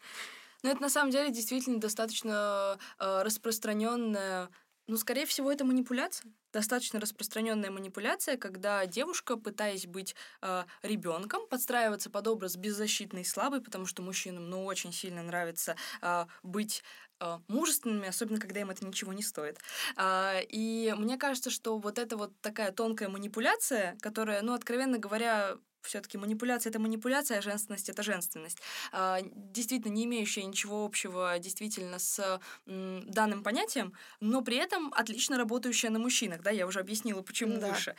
Ну, 0.63 0.69
это 0.71 0.81
на 0.81 0.89
самом 0.89 1.11
деле 1.11 1.31
действительно 1.31 1.79
достаточно 1.79 2.77
э, 2.99 3.21
распространенная 3.23 4.49
ну, 4.89 4.97
скорее 4.97 5.27
всего, 5.27 5.51
это 5.51 5.65
манипуляция. 5.65 6.31
Достаточно 6.51 6.99
распространенная 6.99 7.69
манипуляция, 7.69 8.37
когда 8.37 8.87
девушка, 8.87 9.37
пытаясь 9.37 9.85
быть 9.85 10.15
э, 10.41 10.63
ребенком, 10.81 11.47
подстраиваться 11.47 12.09
под 12.09 12.27
образ 12.27 12.55
беззащитной 12.55 13.21
и 13.21 13.23
слабой, 13.25 13.61
потому 13.61 13.85
что 13.85 14.01
мужчинам, 14.01 14.49
ну, 14.49 14.65
очень 14.65 14.91
сильно 14.91 15.21
нравится 15.21 15.75
э, 16.01 16.25
быть 16.41 16.83
мужественными, 17.47 18.07
особенно 18.07 18.39
когда 18.39 18.61
им 18.61 18.69
это 18.69 18.85
ничего 18.85 19.13
не 19.13 19.23
стоит. 19.23 19.59
Э, 19.97 20.41
и 20.47 20.93
мне 20.97 21.17
кажется, 21.17 21.49
что 21.49 21.77
вот 21.77 21.99
эта 21.99 22.17
вот 22.17 22.31
такая 22.41 22.71
тонкая 22.71 23.09
манипуляция, 23.09 23.97
которая, 24.01 24.41
ну, 24.41 24.53
откровенно 24.53 24.97
говоря, 24.97 25.57
все-таки 25.81 26.17
манипуляция 26.17 26.69
это 26.71 26.79
манипуляция, 26.79 27.39
а 27.39 27.41
женственность 27.41 27.89
это 27.89 28.03
женственность. 28.03 28.59
А, 28.91 29.19
действительно, 29.21 29.91
не 29.91 30.05
имеющая 30.05 30.43
ничего 30.43 30.85
общего 30.85 31.37
действительно 31.39 31.99
с 31.99 32.39
данным 32.65 33.43
понятием, 33.43 33.93
но 34.19 34.41
при 34.41 34.57
этом 34.57 34.93
отлично 34.93 35.37
работающая 35.37 35.89
на 35.89 35.99
мужчинах. 35.99 36.41
Да, 36.41 36.51
я 36.51 36.67
уже 36.67 36.79
объяснила, 36.79 37.21
почему 37.21 37.57
да. 37.57 37.69
выше. 37.69 37.95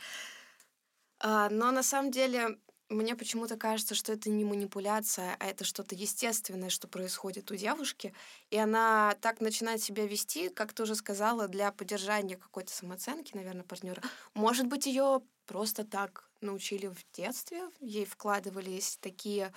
А, 1.19 1.49
но 1.49 1.71
на 1.71 1.83
самом 1.83 2.11
деле 2.11 2.57
мне 2.91 3.15
почему-то 3.15 3.57
кажется, 3.57 3.95
что 3.95 4.11
это 4.11 4.29
не 4.29 4.43
манипуляция, 4.43 5.35
а 5.39 5.47
это 5.47 5.63
что-то 5.63 5.95
естественное, 5.95 6.69
что 6.69 6.87
происходит 6.87 7.49
у 7.49 7.55
девушки. 7.55 8.13
И 8.49 8.57
она 8.57 9.15
так 9.21 9.39
начинает 9.39 9.81
себя 9.81 10.05
вести, 10.05 10.49
как 10.49 10.73
ты 10.73 10.83
уже 10.83 10.95
сказала, 10.95 11.47
для 11.47 11.71
поддержания 11.71 12.37
какой-то 12.37 12.73
самооценки, 12.73 13.35
наверное, 13.35 13.63
партнера. 13.63 14.01
Может 14.33 14.67
быть, 14.67 14.85
ее 14.85 15.21
просто 15.45 15.85
так 15.85 16.29
научили 16.41 16.87
в 16.87 16.97
детстве, 17.13 17.63
ей 17.79 18.05
вкладывались 18.05 18.97
такие 19.01 19.53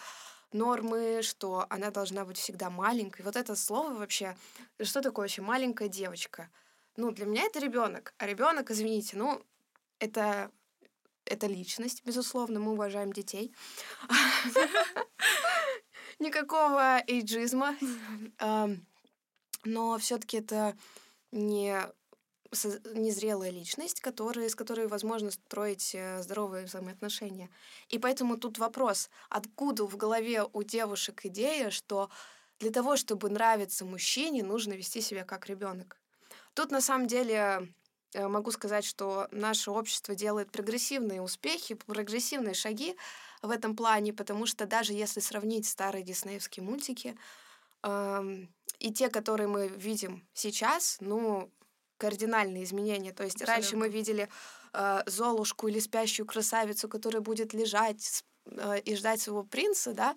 нормы, 0.53 1.23
что 1.23 1.67
она 1.69 1.91
должна 1.91 2.25
быть 2.25 2.39
всегда 2.39 2.71
маленькой. 2.71 3.23
Вот 3.23 3.37
это 3.37 3.57
слово 3.57 3.95
вообще, 3.95 4.37
что 4.81 5.03
такое 5.03 5.25
вообще 5.25 5.43
маленькая 5.43 5.89
девочка? 5.89 6.51
Ну, 6.97 7.11
для 7.11 7.27
меня 7.27 7.43
это 7.43 7.59
ребенок. 7.59 8.15
А 8.19 8.27
ребенок, 8.27 8.71
извините, 8.71 9.17
ну, 9.17 9.43
это 9.99 10.53
это 11.27 11.47
личность, 11.47 12.03
безусловно, 12.05 12.61
мы 12.61 12.73
уважаем 12.73 13.13
детей. 13.13 13.55
Никакого 16.19 17.03
эйджизма. 17.07 17.77
Но 19.65 19.99
все-таки 19.99 20.39
это 20.39 20.77
не 21.33 21.79
незрелая 22.95 23.51
личность, 23.51 24.01
которая, 24.01 24.49
с 24.49 24.55
которой 24.55 24.87
возможно 24.87 25.31
строить 25.31 25.95
э, 25.95 26.23
здоровые 26.23 26.67
взаимоотношения. 26.67 27.51
И 27.89 27.99
поэтому 27.99 28.37
тут 28.37 28.59
вопрос, 28.59 29.11
откуда 29.29 29.87
в 29.87 29.97
голове 29.97 30.45
у 30.53 30.63
девушек 30.63 31.25
идея, 31.25 31.71
что 31.71 32.11
для 32.61 32.71
того, 32.71 32.97
чтобы 32.97 33.29
нравиться 33.29 33.85
мужчине, 33.85 34.45
нужно 34.45 34.75
вести 34.75 35.01
себя 35.01 35.25
как 35.25 35.49
ребенок. 35.49 35.99
Тут 36.55 36.71
на 36.71 36.81
самом 36.81 37.09
деле 37.09 37.75
могу 38.15 38.51
сказать, 38.51 38.85
что 38.85 39.29
наше 39.31 39.71
общество 39.71 40.15
делает 40.15 40.51
прогрессивные 40.51 41.21
успехи, 41.21 41.75
прогрессивные 41.75 42.55
шаги 42.55 42.97
в 43.43 43.51
этом 43.51 43.77
плане, 43.77 44.13
потому 44.13 44.47
что 44.47 44.67
даже 44.67 44.93
если 44.93 45.21
сравнить 45.21 45.67
старые 45.67 46.03
диснеевские 46.03 46.65
мультики 46.65 47.17
э, 47.83 48.47
и 48.79 48.93
те, 48.93 49.09
которые 49.09 49.49
мы 49.49 49.69
видим 49.69 50.27
сейчас, 50.33 50.99
ну, 51.01 51.51
кардинальные 51.99 52.65
изменения. 52.65 53.13
То 53.13 53.25
есть 53.25 53.37
Абсолютно. 53.37 53.55
раньше 53.55 53.77
мы 53.77 53.89
видели 53.89 54.29
э, 54.73 55.03
Золушку 55.07 55.69
или 55.69 55.79
спящую 55.79 56.27
красавицу, 56.27 56.89
которая 56.89 57.21
будет 57.21 57.55
лежать 57.55 58.25
э, 58.47 58.81
и 58.81 58.97
ждать 58.97 59.21
своего 59.21 59.45
принца, 59.45 59.93
да, 59.93 60.17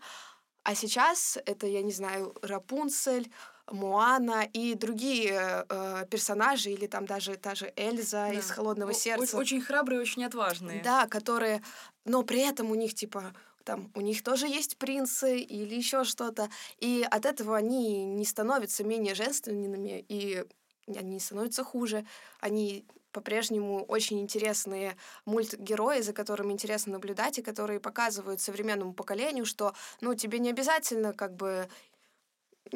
а 0.67 0.75
сейчас 0.75 1.37
это, 1.45 1.65
я 1.65 1.81
не 1.81 1.93
знаю, 1.93 2.35
Рапунцель, 2.41 3.31
Моана 3.71 4.43
и 4.53 4.75
другие 4.75 5.65
э, 5.67 6.05
персонажи, 6.09 6.71
или 6.71 6.87
там 6.87 7.05
даже 7.05 7.35
та 7.35 7.55
же 7.55 7.73
Эльза 7.75 8.27
да. 8.27 8.33
из 8.33 8.49
Холодного 8.49 8.93
сердца. 8.93 9.37
Очень 9.37 9.61
храбрые, 9.61 10.01
очень 10.01 10.23
отважные. 10.23 10.81
Да, 10.81 11.07
которые, 11.07 11.61
но 12.05 12.23
при 12.23 12.41
этом 12.41 12.71
у 12.71 12.75
них 12.75 12.93
типа 12.93 13.33
там 13.63 13.91
у 13.95 14.01
них 14.01 14.23
тоже 14.23 14.47
есть 14.47 14.77
принцы 14.77 15.39
или 15.39 15.75
еще 15.75 16.05
что-то, 16.05 16.49
и 16.79 17.05
от 17.09 17.25
этого 17.25 17.57
они 17.57 18.05
не 18.05 18.23
становятся 18.23 18.85
менее 18.85 19.13
женственными 19.13 20.05
и 20.07 20.45
они 20.87 21.19
становятся 21.19 21.65
хуже, 21.65 22.05
они 22.39 22.85
по-прежнему 23.11 23.83
очень 23.83 24.21
интересные 24.21 24.95
мультгерои, 25.25 26.01
за 26.01 26.13
которыми 26.13 26.53
интересно 26.53 26.93
наблюдать, 26.93 27.39
и 27.39 27.41
которые 27.41 27.79
показывают 27.79 28.39
современному 28.39 28.93
поколению, 28.93 29.45
что, 29.45 29.73
ну, 30.01 30.13
тебе 30.13 30.39
не 30.39 30.49
обязательно 30.49 31.13
как 31.13 31.35
бы 31.35 31.67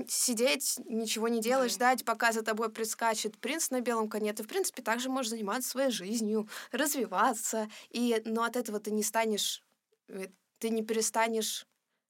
сидеть, 0.08 0.80
ничего 0.86 1.28
не 1.28 1.42
делать, 1.42 1.72
ждать, 1.72 2.06
пока 2.06 2.32
за 2.32 2.42
тобой 2.42 2.70
прискачет 2.70 3.38
принц 3.38 3.70
на 3.70 3.82
белом 3.82 4.10
коне. 4.10 4.34
Ты, 4.34 4.44
в 4.44 4.48
принципе, 4.48 4.82
также 4.82 5.10
можешь 5.10 5.30
заниматься 5.32 5.70
своей 5.70 5.92
жизнью, 5.92 6.48
развиваться. 6.72 7.70
И, 7.90 8.22
но 8.26 8.44
от 8.44 8.56
этого 8.56 8.80
ты 8.80 8.92
не 8.92 9.04
станешь, 9.04 9.64
э, 10.08 10.28
ты 10.60 10.70
не 10.70 10.84
перестанешь 10.84 11.66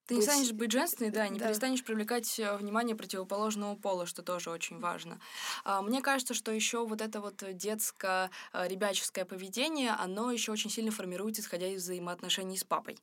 ты 0.07 0.15
быть... 0.15 0.25
не 0.25 0.31
станешь 0.31 0.51
быть 0.51 0.71
женственной, 0.71 1.11
да, 1.11 1.27
не 1.27 1.39
да. 1.39 1.45
перестанешь 1.45 1.83
привлекать 1.83 2.39
э, 2.39 2.57
внимание 2.57 2.95
противоположного 2.95 3.75
пола, 3.75 4.05
что 4.05 4.23
тоже 4.23 4.49
очень 4.49 4.79
важно. 4.79 5.19
А, 5.63 5.81
мне 5.81 6.01
кажется, 6.01 6.33
что 6.33 6.51
еще 6.51 6.85
вот 6.85 7.01
это 7.01 7.21
вот 7.21 7.43
детско-ребяческое 7.43 9.25
поведение, 9.25 9.91
оно 9.91 10.31
еще 10.31 10.51
очень 10.51 10.69
сильно 10.69 10.91
формируется, 10.91 11.41
исходя 11.41 11.67
из 11.67 11.83
взаимоотношений 11.83 12.57
с 12.57 12.63
папой. 12.63 12.97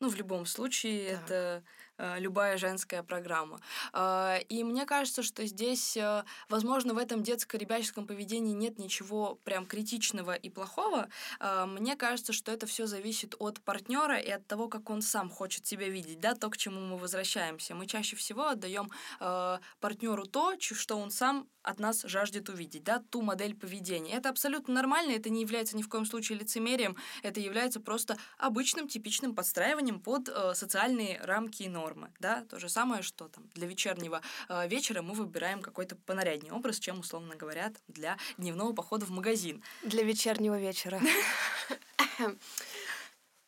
Ну, 0.00 0.08
в 0.08 0.14
любом 0.14 0.46
случае, 0.46 1.16
так. 1.16 1.24
это 1.24 1.34
Э, 1.34 1.62
любая 1.98 2.56
женская 2.58 3.02
программа. 3.02 3.60
А, 3.92 4.38
и 4.48 4.64
мне 4.64 4.86
кажется, 4.86 5.22
что 5.22 5.44
здесь, 5.46 5.96
э, 5.96 6.24
возможно, 6.48 6.94
в 6.94 6.98
этом 6.98 7.22
детско-ребяческом 7.22 8.06
поведении 8.06 8.54
нет 8.54 8.78
ничего 8.78 9.36
прям 9.44 9.66
критичного 9.66 10.34
и 10.34 10.50
плохого. 10.50 11.08
А, 11.40 11.66
мне 11.66 11.96
кажется, 11.96 12.32
что 12.32 12.52
это 12.52 12.66
все 12.66 12.86
зависит 12.86 13.34
от 13.38 13.60
партнера 13.60 14.18
и 14.18 14.30
от 14.30 14.46
того, 14.46 14.68
как 14.68 14.90
он 14.90 15.02
сам 15.02 15.28
хочет 15.28 15.66
себя 15.66 15.88
видеть, 15.88 16.20
да, 16.20 16.34
то, 16.34 16.48
к 16.50 16.56
чему 16.56 16.80
мы 16.80 16.96
возвращаемся. 16.98 17.74
Мы 17.74 17.86
чаще 17.86 18.16
всего 18.16 18.48
отдаем 18.48 18.90
э, 19.20 19.58
партнеру 19.80 20.26
то, 20.26 20.54
что 20.60 20.96
он 20.96 21.10
сам 21.10 21.48
от 21.62 21.80
нас 21.80 22.02
жаждет 22.04 22.48
увидеть, 22.48 22.84
да, 22.84 23.02
ту 23.10 23.20
модель 23.20 23.54
поведения. 23.54 24.14
Это 24.14 24.30
абсолютно 24.30 24.74
нормально, 24.74 25.12
это 25.12 25.28
не 25.28 25.42
является 25.42 25.76
ни 25.76 25.82
в 25.82 25.88
коем 25.88 26.06
случае 26.06 26.38
лицемерием, 26.38 26.96
это 27.22 27.40
является 27.40 27.80
просто 27.80 28.16
обычным, 28.38 28.88
типичным 28.88 29.34
подстраиванием 29.34 30.00
под 30.00 30.28
э, 30.28 30.54
социальные 30.54 31.20
рамки 31.22 31.64
и 31.64 31.68
нормы 31.68 31.87
нормы, 31.88 32.10
да, 32.20 32.44
то 32.50 32.58
же 32.58 32.68
самое, 32.68 33.02
что 33.02 33.28
там 33.28 33.44
для 33.54 33.66
вечернего 33.66 34.20
э, 34.48 34.68
вечера 34.68 35.00
мы 35.02 35.14
выбираем 35.14 35.62
какой-то 35.62 35.96
понаряднее 35.96 36.52
образ, 36.52 36.78
чем, 36.78 37.00
условно 37.00 37.34
говоря, 37.34 37.72
для 37.88 38.18
дневного 38.36 38.72
похода 38.72 39.06
в 39.06 39.10
магазин. 39.10 39.62
Для 39.82 40.02
вечернего 40.02 40.58
вечера. 40.58 41.00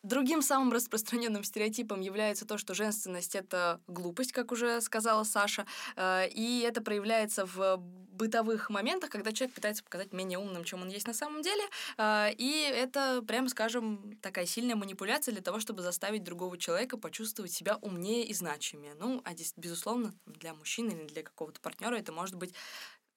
Другим 0.03 0.41
самым 0.41 0.73
распространенным 0.73 1.43
стереотипом 1.43 2.01
является 2.01 2.45
то, 2.45 2.57
что 2.57 2.73
женственность 2.73 3.35
это 3.35 3.79
глупость, 3.87 4.31
как 4.31 4.51
уже 4.51 4.81
сказала 4.81 5.23
Саша, 5.23 5.67
э, 5.95 6.27
и 6.29 6.61
это 6.67 6.81
проявляется 6.81 7.45
в 7.45 7.77
бытовых 7.77 8.69
моментах, 8.69 9.09
когда 9.09 9.31
человек 9.31 9.55
пытается 9.55 9.83
показать 9.83 10.11
менее 10.11 10.37
умным, 10.39 10.63
чем 10.63 10.81
он 10.81 10.89
есть 10.89 11.07
на 11.07 11.13
самом 11.13 11.41
деле, 11.41 11.63
э, 11.97 12.33
и 12.37 12.61
это, 12.61 13.21
прямо 13.27 13.47
скажем, 13.49 14.17
такая 14.21 14.45
сильная 14.45 14.75
манипуляция 14.75 15.33
для 15.33 15.41
того, 15.41 15.59
чтобы 15.59 15.81
заставить 15.83 16.23
другого 16.23 16.57
человека 16.57 16.97
почувствовать 16.97 17.51
себя 17.51 17.77
умнее 17.81 18.25
и 18.25 18.33
значимее. 18.33 18.95
Ну, 18.99 19.21
а 19.23 19.33
здесь, 19.33 19.53
безусловно, 19.55 20.13
для 20.25 20.53
мужчины 20.53 20.91
или 20.91 21.07
для 21.07 21.23
какого-то 21.23 21.61
партнера 21.61 21.95
это 21.95 22.11
может 22.11 22.35
быть 22.35 22.53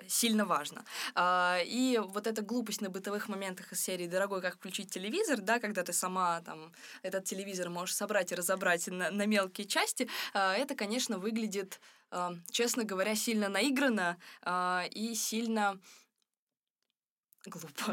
сильно 0.06 0.44
важно. 0.44 0.84
А, 1.14 1.60
и 1.64 1.98
вот 1.98 2.26
эта 2.26 2.42
глупость 2.42 2.80
на 2.80 2.90
бытовых 2.90 3.28
моментах 3.28 3.72
из 3.72 3.82
серии 3.82 4.06
«Дорогой, 4.06 4.40
как 4.40 4.56
включить 4.56 4.90
телевизор», 4.90 5.40
да, 5.40 5.58
когда 5.58 5.82
ты 5.82 5.92
сама 5.92 6.40
там 6.42 6.72
этот 7.02 7.24
телевизор 7.24 7.70
можешь 7.70 7.94
собрать 7.94 8.32
и 8.32 8.34
разобрать 8.34 8.86
на, 8.88 9.10
на 9.10 9.26
мелкие 9.26 9.66
части, 9.66 10.08
а, 10.32 10.54
это, 10.54 10.74
конечно, 10.74 11.18
выглядит, 11.18 11.80
а, 12.10 12.34
честно 12.50 12.84
говоря, 12.84 13.14
сильно 13.14 13.48
наигранно 13.48 14.18
и 14.90 15.14
сильно 15.14 15.80
глупо. 17.46 17.92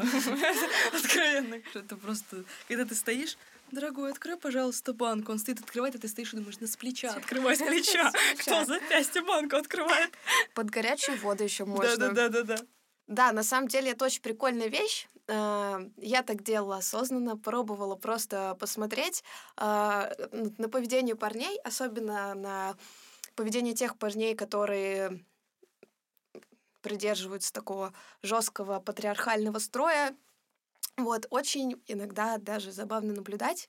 Откровенно. 0.92 1.60
Это 1.74 1.96
просто, 1.96 2.44
когда 2.68 2.84
ты 2.84 2.94
стоишь, 2.94 3.36
дорогой, 3.72 4.10
открой, 4.10 4.36
пожалуйста, 4.36 4.92
банку. 4.92 5.32
Он 5.32 5.38
стоит, 5.38 5.60
открывает, 5.60 5.94
а 5.94 5.98
ты 5.98 6.08
стоишь 6.08 6.32
и 6.32 6.36
думаешь, 6.36 6.58
ну 6.60 6.66
с 6.66 6.76
плеча 6.76 7.12
открывай, 7.14 7.56
с 7.56 7.58
плеча. 7.58 8.12
Кто 8.38 8.64
за 8.64 8.74
запястье 8.74 9.22
банку 9.22 9.56
открывает? 9.56 10.12
Под 10.54 10.70
горячую 10.70 11.18
воду 11.18 11.42
еще 11.44 11.64
можно. 11.64 11.96
Да-да-да-да. 11.96 12.58
Да, 13.08 13.32
на 13.32 13.42
самом 13.42 13.68
деле 13.68 13.90
это 13.90 14.04
очень 14.04 14.22
прикольная 14.22 14.68
вещь. 14.68 15.08
Э, 15.26 15.80
я 15.96 16.22
так 16.22 16.42
делала 16.42 16.76
осознанно, 16.76 17.36
пробовала 17.36 17.96
просто 17.96 18.56
посмотреть 18.58 19.24
э, 19.56 19.62
на 20.58 20.68
поведение 20.68 21.16
парней, 21.16 21.58
особенно 21.64 22.34
на 22.34 22.76
поведение 23.34 23.74
тех 23.74 23.98
парней, 23.98 24.34
которые 24.34 25.24
придерживаются 26.82 27.52
такого 27.52 27.92
жесткого 28.22 28.80
патриархального 28.80 29.58
строя. 29.58 30.14
Вот, 30.98 31.26
очень 31.30 31.82
иногда 31.86 32.38
даже 32.38 32.70
забавно 32.72 33.14
наблюдать. 33.14 33.68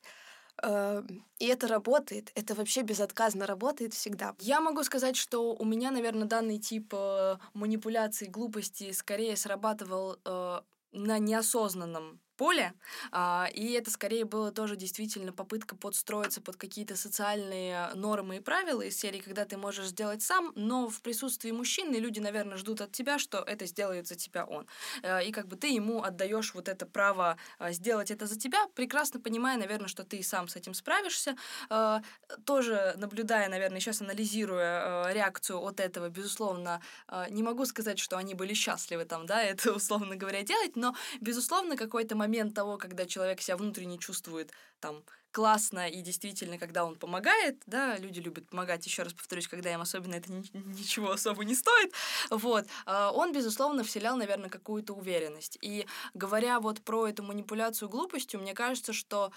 Э, 0.61 1.01
и 1.39 1.45
это 1.47 1.67
работает, 1.67 2.31
это 2.35 2.53
вообще 2.53 2.81
безотказно 2.81 3.47
работает 3.47 3.93
всегда. 3.93 4.35
Я 4.39 4.61
могу 4.61 4.83
сказать, 4.83 5.15
что 5.15 5.55
у 5.55 5.65
меня, 5.65 5.91
наверное, 5.91 6.27
данный 6.27 6.59
тип 6.59 6.93
э, 6.93 7.37
манипуляций, 7.53 8.27
глупости 8.27 8.91
скорее 8.91 9.35
срабатывал 9.37 10.17
э, 10.23 10.61
на 10.91 11.19
неосознанном 11.19 12.19
поле, 12.35 12.73
а, 13.11 13.47
и 13.53 13.71
это 13.73 13.91
скорее 13.91 14.25
было 14.25 14.51
тоже 14.51 14.75
действительно 14.75 15.31
попытка 15.33 15.75
подстроиться 15.75 16.41
под 16.41 16.57
какие-то 16.57 16.95
социальные 16.95 17.89
нормы 17.95 18.37
и 18.37 18.39
правила 18.39 18.81
из 18.81 18.97
серии, 18.97 19.19
когда 19.19 19.45
ты 19.45 19.57
можешь 19.57 19.87
сделать 19.87 20.21
сам, 20.21 20.51
но 20.55 20.89
в 20.89 21.01
присутствии 21.01 21.51
мужчины 21.51 21.95
люди, 21.97 22.19
наверное, 22.19 22.57
ждут 22.57 22.81
от 22.81 22.91
тебя, 22.91 23.19
что 23.19 23.39
это 23.39 23.65
сделает 23.65 24.07
за 24.07 24.15
тебя 24.15 24.45
он. 24.45 24.67
Э, 25.03 25.23
и 25.23 25.31
как 25.31 25.47
бы 25.47 25.55
ты 25.55 25.67
ему 25.67 26.03
отдаешь 26.03 26.53
вот 26.53 26.67
это 26.67 26.85
право 26.85 27.37
а, 27.59 27.71
сделать 27.71 28.11
это 28.11 28.25
за 28.25 28.39
тебя, 28.39 28.67
прекрасно 28.75 29.19
понимая, 29.19 29.57
наверное, 29.57 29.87
что 29.87 30.03
ты 30.03 30.21
сам 30.23 30.47
с 30.47 30.55
этим 30.55 30.73
справишься. 30.73 31.35
Э, 31.69 32.01
тоже 32.45 32.93
наблюдая, 32.97 33.49
наверное, 33.49 33.79
сейчас 33.79 34.01
анализируя 34.01 35.07
э, 35.09 35.13
реакцию 35.13 35.59
от 35.59 35.79
этого, 35.79 36.09
безусловно, 36.09 36.81
не 37.29 37.43
могу 37.43 37.65
сказать, 37.65 37.99
что 37.99 38.17
они 38.17 38.33
были 38.33 38.53
счастливы 38.53 39.05
там, 39.05 39.25
да, 39.25 39.43
это, 39.43 39.73
условно 39.73 40.15
говоря, 40.15 40.43
делать, 40.43 40.75
но, 40.75 40.95
безусловно, 41.21 41.77
какой-то 41.77 42.15
момент 42.23 42.53
того, 42.53 42.77
когда 42.77 43.05
человек 43.05 43.41
себя 43.41 43.57
внутренне 43.57 43.97
чувствует 43.97 44.51
там 44.79 45.03
классно 45.31 45.89
и 45.89 46.01
действительно, 46.01 46.57
когда 46.57 46.85
он 46.85 46.95
помогает, 46.95 47.61
да, 47.65 47.97
люди 47.97 48.19
любят 48.19 48.49
помогать, 48.49 48.85
еще 48.85 49.03
раз 49.03 49.13
повторюсь, 49.13 49.47
когда 49.47 49.73
им 49.73 49.81
особенно 49.81 50.15
это 50.15 50.31
ни- 50.31 50.51
ничего 50.79 51.11
особо 51.11 51.43
не 51.43 51.55
стоит, 51.55 51.91
вот, 52.29 52.65
а, 52.85 53.11
он, 53.11 53.33
безусловно, 53.33 53.83
вселял, 53.83 54.15
наверное, 54.17 54.49
какую-то 54.49 54.93
уверенность. 54.93 55.57
И 55.61 55.87
говоря 56.13 56.59
вот 56.59 56.81
про 56.83 57.07
эту 57.07 57.23
манипуляцию 57.23 57.89
глупостью, 57.89 58.39
мне 58.41 58.53
кажется, 58.53 58.93
что 58.93 59.31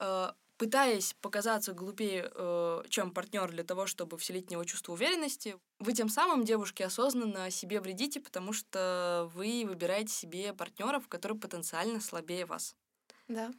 э, 0.00 0.32
пытаясь 0.58 1.14
показаться 1.20 1.72
глупее, 1.72 2.30
э, 2.34 2.82
чем 2.88 3.12
партнер 3.12 3.50
для 3.50 3.64
того, 3.64 3.86
чтобы 3.86 4.18
вселить 4.18 4.48
в 4.48 4.50
него 4.50 4.64
чувство 4.64 4.92
уверенности, 4.92 5.56
вы 5.78 5.92
тем 5.92 6.08
самым, 6.08 6.44
девушки, 6.44 6.82
осознанно 6.82 7.50
себе 7.50 7.80
вредите, 7.80 8.20
потому 8.20 8.52
что 8.52 9.30
вы 9.34 9.64
выбираете 9.66 10.12
себе 10.12 10.52
партнеров, 10.52 11.08
которые 11.08 11.38
потенциально 11.38 12.00
слабее 12.00 12.46
вас. 12.46 12.74
Да. 13.28 13.50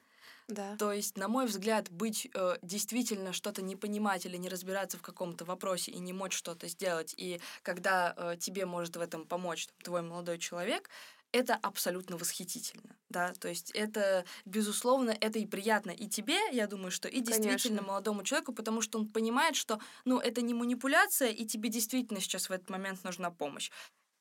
Да. 0.47 0.77
То 0.77 0.93
есть, 0.93 1.17
на 1.17 1.27
мой 1.27 1.45
взгляд, 1.45 1.89
быть 1.91 2.29
э, 2.33 2.55
действительно 2.61 3.33
что-то 3.33 3.61
не 3.61 3.75
понимать 3.75 4.25
или 4.25 4.37
не 4.37 4.47
разбираться 4.47 4.97
в 4.97 5.01
каком-то 5.01 5.43
вопросе 5.43 5.91
и 5.91 5.99
не 5.99 6.13
мочь 6.13 6.33
что-то 6.33 6.69
сделать, 6.69 7.13
и 7.17 7.41
когда 7.63 8.13
э, 8.15 8.37
тебе 8.39 8.65
может 8.65 8.95
в 8.95 9.01
этом 9.01 9.25
помочь 9.25 9.67
твой 9.83 10.01
молодой 10.01 10.39
человек, 10.39 10.89
это 11.37 11.55
абсолютно 11.55 12.17
восхитительно, 12.17 12.95
да, 13.09 13.33
то 13.33 13.47
есть 13.47 13.71
это, 13.71 14.25
безусловно, 14.45 15.11
это 15.11 15.39
и 15.39 15.45
приятно 15.45 15.91
и 15.91 16.07
тебе, 16.07 16.37
я 16.51 16.67
думаю, 16.67 16.91
что 16.91 17.07
и 17.07 17.19
действительно 17.19 17.57
Конечно. 17.57 17.81
молодому 17.81 18.23
человеку, 18.23 18.53
потому 18.53 18.81
что 18.81 18.97
он 18.99 19.07
понимает, 19.07 19.55
что, 19.55 19.79
ну, 20.05 20.19
это 20.19 20.41
не 20.41 20.53
манипуляция, 20.53 21.29
и 21.29 21.45
тебе 21.45 21.69
действительно 21.69 22.19
сейчас 22.19 22.49
в 22.49 22.51
этот 22.51 22.69
момент 22.69 23.03
нужна 23.03 23.29
помощь. 23.29 23.69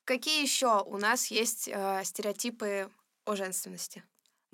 Какие 0.05 0.43
еще 0.43 0.83
у 0.83 0.99
нас 0.99 1.29
есть 1.29 1.69
э, 1.69 2.03
стереотипы 2.05 2.91
о 3.25 3.35
женственности? 3.35 4.05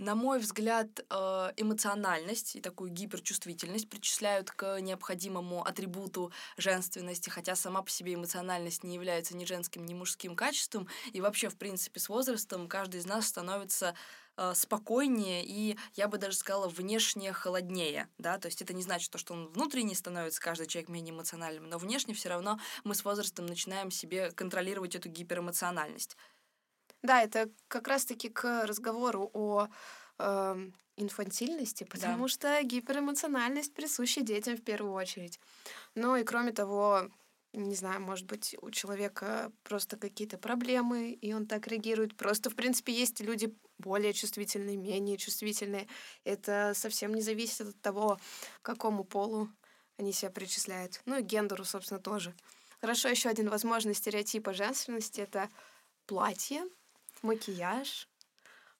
На 0.02 0.16
мой 0.16 0.40
взгляд, 0.40 0.88
э, 0.98 1.52
эмоциональность 1.56 2.56
и 2.56 2.60
такую 2.60 2.90
гиперчувствительность 2.90 3.88
причисляют 3.88 4.50
к 4.50 4.80
необходимому 4.80 5.64
атрибуту 5.64 6.32
женственности, 6.56 7.30
хотя 7.30 7.54
сама 7.54 7.82
по 7.82 7.88
себе 7.88 8.14
эмоциональность 8.14 8.82
не 8.82 8.96
является 8.96 9.36
ни 9.36 9.44
женским, 9.44 9.86
ни 9.86 9.94
мужским 9.94 10.34
качеством. 10.34 10.88
И 11.12 11.20
вообще, 11.20 11.48
в 11.48 11.56
принципе, 11.56 12.00
с 12.00 12.08
возрастом 12.08 12.66
каждый 12.66 12.98
из 12.98 13.06
нас 13.06 13.28
становится 13.28 13.94
э, 14.36 14.54
спокойнее 14.56 15.44
и, 15.46 15.78
я 15.94 16.08
бы 16.08 16.18
даже 16.18 16.36
сказала, 16.36 16.66
внешне 16.66 17.32
холоднее, 17.32 18.08
да, 18.18 18.38
то 18.38 18.46
есть 18.46 18.60
это 18.60 18.74
не 18.74 18.82
значит, 18.82 19.16
что 19.16 19.34
он 19.34 19.52
внутренне 19.52 19.94
становится 19.94 20.40
каждый 20.40 20.66
человек 20.66 20.88
менее 20.88 21.14
эмоциональным, 21.14 21.70
но 21.70 21.78
внешне 21.78 22.12
все 22.12 22.28
равно 22.28 22.58
мы 22.82 22.96
с 22.96 23.04
возрастом 23.04 23.46
начинаем 23.46 23.92
себе 23.92 24.32
контролировать 24.32 24.96
эту 24.96 25.08
гиперэмоциональность. 25.08 26.16
Да, 27.02 27.22
это 27.22 27.50
как 27.68 27.88
раз-таки 27.88 28.28
к 28.28 28.64
разговору 28.64 29.30
о 29.34 29.68
э, 30.18 30.70
инфантильности, 30.96 31.84
потому 31.84 32.24
да. 32.24 32.28
что 32.28 32.62
гиперэмоциональность 32.62 33.74
присуща 33.74 34.22
детям 34.22 34.56
в 34.56 34.62
первую 34.62 34.94
очередь. 34.94 35.40
Ну 35.94 36.16
и 36.16 36.24
кроме 36.24 36.52
того, 36.52 37.08
не 37.52 37.74
знаю, 37.74 38.00
может 38.00 38.26
быть, 38.26 38.56
у 38.62 38.70
человека 38.70 39.52
просто 39.62 39.96
какие-то 39.96 40.38
проблемы, 40.38 41.10
и 41.10 41.32
он 41.34 41.46
так 41.46 41.66
реагирует. 41.66 42.16
Просто, 42.16 42.50
в 42.50 42.54
принципе, 42.54 42.92
есть 42.92 43.20
люди 43.20 43.54
более 43.78 44.12
чувствительные, 44.12 44.76
менее 44.76 45.18
чувствительные. 45.18 45.88
Это 46.24 46.72
совсем 46.74 47.12
не 47.14 47.20
зависит 47.20 47.60
от 47.68 47.80
того, 47.80 48.18
к 48.60 48.64
какому 48.64 49.04
полу 49.04 49.48
они 49.98 50.12
себя 50.12 50.30
причисляют. 50.30 51.00
Ну 51.04 51.18
и 51.18 51.22
гендеру, 51.22 51.64
собственно, 51.64 52.00
тоже. 52.00 52.34
Хорошо, 52.80 53.08
еще 53.08 53.28
один 53.28 53.48
возможный 53.50 53.94
стереотип 53.94 54.48
о 54.48 54.54
женственности— 54.54 55.20
это 55.22 55.50
платье 56.06 56.64
макияж, 57.22 58.08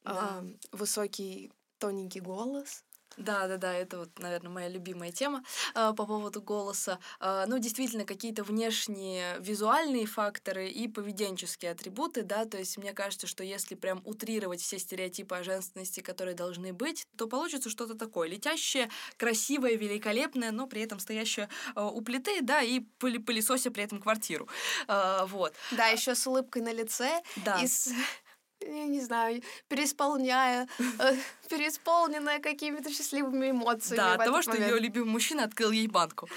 да. 0.05 0.43
э, 0.43 0.53
высокий 0.73 1.53
тоненький 1.79 2.21
голос. 2.21 2.85
Да, 3.17 3.47
да, 3.47 3.57
да, 3.57 3.73
это 3.75 3.99
вот, 3.99 4.19
наверное, 4.19 4.51
моя 4.51 4.69
любимая 4.69 5.13
тема 5.13 5.45
э, 5.75 5.93
по 5.97 6.07
поводу 6.07 6.41
голоса. 6.41 6.99
Э, 7.21 7.45
ну, 7.47 7.59
действительно, 7.59 8.05
какие-то 8.05 8.43
внешние 8.43 9.39
визуальные 9.41 10.07
факторы 10.07 10.69
и 10.69 10.89
поведенческие 10.89 11.73
атрибуты, 11.73 12.23
да, 12.23 12.45
то 12.45 12.59
есть 12.59 12.79
мне 12.79 12.93
кажется, 12.93 13.27
что 13.27 13.45
если 13.45 13.75
прям 13.75 14.01
утрировать 14.05 14.61
все 14.61 14.79
стереотипы 14.79 15.37
о 15.37 15.43
женственности, 15.43 16.01
которые 16.01 16.35
должны 16.35 16.73
быть, 16.73 17.07
то 17.17 17.27
получится 17.27 17.71
что-то 17.71 17.95
такое 17.95 18.29
летящее, 18.29 18.89
красивое, 19.17 19.75
великолепное, 19.77 20.51
но 20.51 20.67
при 20.67 20.83
этом 20.83 20.99
стоящее 20.99 21.49
э, 21.75 21.83
у 21.83 22.01
плиты, 22.01 22.41
да, 22.43 22.63
и 22.63 22.81
пылесося 22.99 23.71
при 23.71 23.85
этом 23.85 24.01
квартиру. 24.01 24.49
Э, 24.89 25.27
вот. 25.27 25.53
Да, 25.73 25.89
еще 25.89 26.15
с 26.15 26.27
улыбкой 26.27 26.63
на 26.63 26.73
лице. 26.73 27.23
Да. 27.45 27.61
И 27.61 27.67
с 27.67 27.93
я 28.67 28.87
не 28.87 29.01
знаю, 29.01 29.43
переисполняя, 29.69 30.69
э, 30.99 31.17
переисполненная 31.49 32.41
какими-то 32.41 32.91
счастливыми 32.91 33.51
эмоциями. 33.51 33.97
Да, 33.97 34.15
от 34.15 34.25
того, 34.25 34.43
что 34.43 34.57
ее 34.57 34.79
любимый 34.79 35.11
мужчина 35.11 35.45
открыл 35.45 35.71
ей 35.71 35.87
банку. 35.87 36.29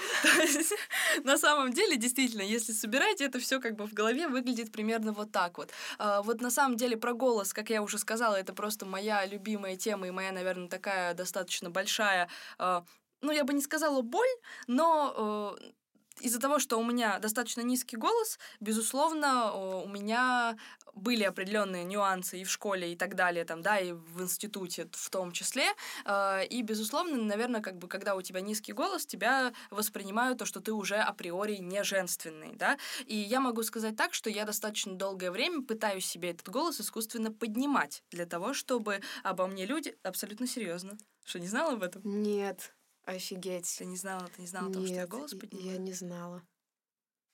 На 1.24 1.38
самом 1.38 1.72
деле, 1.72 1.96
действительно, 1.96 2.42
если 2.42 2.72
собираете, 2.72 3.24
это 3.24 3.38
все 3.38 3.60
как 3.60 3.76
бы 3.76 3.86
в 3.86 3.92
голове 3.92 4.28
выглядит 4.28 4.72
примерно 4.72 5.12
вот 5.12 5.32
так 5.32 5.58
вот. 5.58 5.70
А, 5.98 6.22
вот 6.22 6.40
на 6.40 6.50
самом 6.50 6.76
деле 6.76 6.96
про 6.96 7.12
голос, 7.14 7.52
как 7.52 7.70
я 7.70 7.82
уже 7.82 7.98
сказала, 7.98 8.36
это 8.36 8.52
просто 8.52 8.86
моя 8.86 9.26
любимая 9.26 9.76
тема 9.76 10.08
и 10.08 10.10
моя, 10.10 10.32
наверное, 10.32 10.68
такая 10.68 11.14
достаточно 11.14 11.70
большая 11.70 12.28
а, 12.58 12.84
ну, 13.22 13.32
я 13.32 13.44
бы 13.44 13.52
не 13.54 13.60
сказала 13.60 14.02
боль, 14.02 14.28
но 14.66 15.56
э, 15.58 15.70
из-за 16.20 16.40
того, 16.40 16.58
что 16.58 16.78
у 16.78 16.84
меня 16.84 17.18
достаточно 17.18 17.60
низкий 17.60 17.96
голос, 17.96 18.38
безусловно, 18.60 19.52
у 19.52 19.88
меня 19.88 20.56
были 20.94 21.24
определенные 21.24 21.84
нюансы 21.84 22.40
и 22.40 22.44
в 22.44 22.50
школе, 22.50 22.92
и 22.92 22.96
так 22.96 23.14
далее, 23.14 23.44
там, 23.44 23.60
да, 23.62 23.78
и 23.78 23.92
в 23.92 24.22
институте 24.22 24.88
в 24.92 25.10
том 25.10 25.30
числе. 25.30 25.66
А, 26.04 26.40
и, 26.40 26.62
безусловно, 26.62 27.22
наверное, 27.22 27.60
как 27.60 27.76
бы, 27.76 27.86
когда 27.86 28.16
у 28.16 28.22
тебя 28.22 28.40
низкий 28.40 28.72
голос, 28.72 29.06
тебя 29.06 29.52
воспринимают 29.70 30.38
то, 30.38 30.46
что 30.46 30.60
ты 30.60 30.72
уже 30.72 30.96
априори 30.96 31.56
не 31.56 31.84
женственный, 31.84 32.56
да. 32.56 32.78
И 33.04 33.14
я 33.14 33.40
могу 33.40 33.62
сказать 33.62 33.96
так, 33.96 34.14
что 34.14 34.30
я 34.30 34.44
достаточно 34.44 34.94
долгое 34.94 35.30
время 35.30 35.62
пытаюсь 35.62 36.06
себе 36.06 36.30
этот 36.30 36.48
голос 36.48 36.80
искусственно 36.80 37.30
поднимать 37.30 38.02
для 38.10 38.24
того, 38.24 38.54
чтобы 38.54 39.00
обо 39.22 39.46
мне 39.46 39.66
люди 39.66 39.96
абсолютно 40.02 40.46
серьезно. 40.46 40.96
Что, 41.24 41.40
не 41.40 41.48
знала 41.48 41.74
об 41.74 41.82
этом? 41.82 42.02
Нет. 42.04 42.75
Офигеть. 43.06 43.74
Ты 43.78 43.86
не 43.86 43.96
знала, 43.96 44.28
ты 44.28 44.42
не 44.42 44.46
знала 44.48 44.66
Нет, 44.66 44.74
того, 44.74 44.86
что 44.86 45.00
я 45.00 45.06
голос 45.06 45.34
поднимаю? 45.34 45.70
я 45.72 45.78
не 45.78 45.92
знала. 45.94 46.46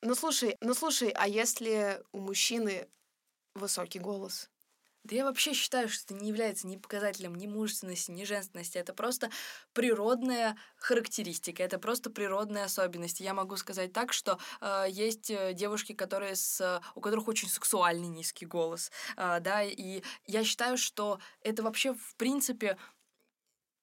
Ну 0.02 0.14
слушай, 0.14 0.56
ну 0.60 0.74
слушай, 0.74 1.10
а 1.10 1.28
если 1.28 2.02
у 2.12 2.18
мужчины 2.20 2.88
высокий 3.54 4.00
голос, 4.00 4.50
Да 5.04 5.16
я 5.16 5.24
вообще 5.24 5.52
считаю, 5.54 5.88
что 5.88 6.04
это 6.14 6.22
не 6.22 6.28
является 6.28 6.66
ни 6.68 6.76
показателем 6.76 7.34
ни 7.34 7.46
мужественности, 7.48 8.12
ни 8.12 8.24
женственности. 8.24 8.78
Это 8.78 8.94
просто 8.94 9.30
природная 9.72 10.56
характеристика, 10.76 11.62
это 11.64 11.78
просто 11.80 12.10
природная 12.10 12.64
особенность. 12.66 13.20
Я 13.20 13.34
могу 13.34 13.56
сказать 13.56 13.92
так, 13.92 14.12
что 14.12 14.38
э, 14.60 14.86
есть 14.90 15.30
э, 15.30 15.54
девушки, 15.54 15.92
которые 15.94 16.36
с, 16.36 16.80
у 16.94 17.00
которых 17.00 17.28
очень 17.28 17.48
сексуальный 17.48 18.08
низкий 18.08 18.46
голос, 18.46 18.92
э, 19.16 19.40
да, 19.40 19.64
и 19.64 20.02
я 20.26 20.44
считаю, 20.44 20.78
что 20.78 21.20
это 21.42 21.62
вообще 21.64 21.94
в 21.94 22.16
принципе 22.16 22.78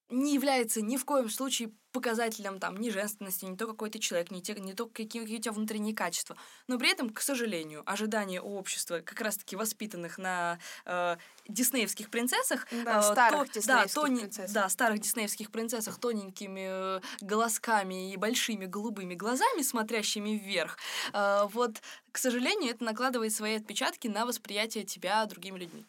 не 0.09 0.33
является 0.33 0.81
ни 0.81 0.97
в 0.97 1.05
коем 1.05 1.29
случае 1.29 1.71
показателем 1.91 2.59
там 2.59 2.77
ни 2.77 2.89
женственности, 2.89 3.45
ни 3.45 3.55
то, 3.55 3.67
какой 3.67 3.89
ты 3.89 3.99
человек, 3.99 4.31
ни, 4.31 4.41
те, 4.41 4.53
не 4.55 4.73
то, 4.73 4.85
какие, 4.85 5.21
какие 5.21 5.37
у 5.37 5.41
тебя 5.41 5.51
внутренние 5.51 5.95
качества. 5.95 6.35
Но 6.67 6.77
при 6.77 6.91
этом, 6.91 7.09
к 7.09 7.21
сожалению, 7.21 7.83
ожидания 7.85 8.41
у 8.41 8.55
общества, 8.55 8.99
как 8.99 9.19
раз-таки 9.21 9.55
воспитанных 9.55 10.17
на 10.17 10.59
э, 10.85 11.17
диснеевских 11.47 12.09
принцессах, 12.09 12.67
да, 12.71 12.99
э, 12.99 13.01
старых 13.01 13.47
то, 13.47 13.59
диснеевских 13.59 13.95
да, 13.95 14.01
тони, 14.01 14.19
принцессах. 14.19 14.53
да, 14.53 14.69
старых 14.69 14.99
диснеевских 14.99 15.51
принцессах, 15.51 15.99
тоненькими 15.99 16.97
э, 16.97 17.01
голосками 17.21 18.11
и 18.11 18.17
большими 18.17 18.65
голубыми 18.65 19.15
глазами, 19.15 19.61
смотрящими 19.61 20.31
вверх, 20.31 20.77
э, 21.13 21.47
вот, 21.51 21.81
к 22.11 22.17
сожалению, 22.17 22.71
это 22.71 22.83
накладывает 22.83 23.33
свои 23.33 23.55
отпечатки 23.55 24.07
на 24.07 24.25
восприятие 24.25 24.85
тебя 24.85 25.25
другими 25.25 25.59
людьми. 25.59 25.85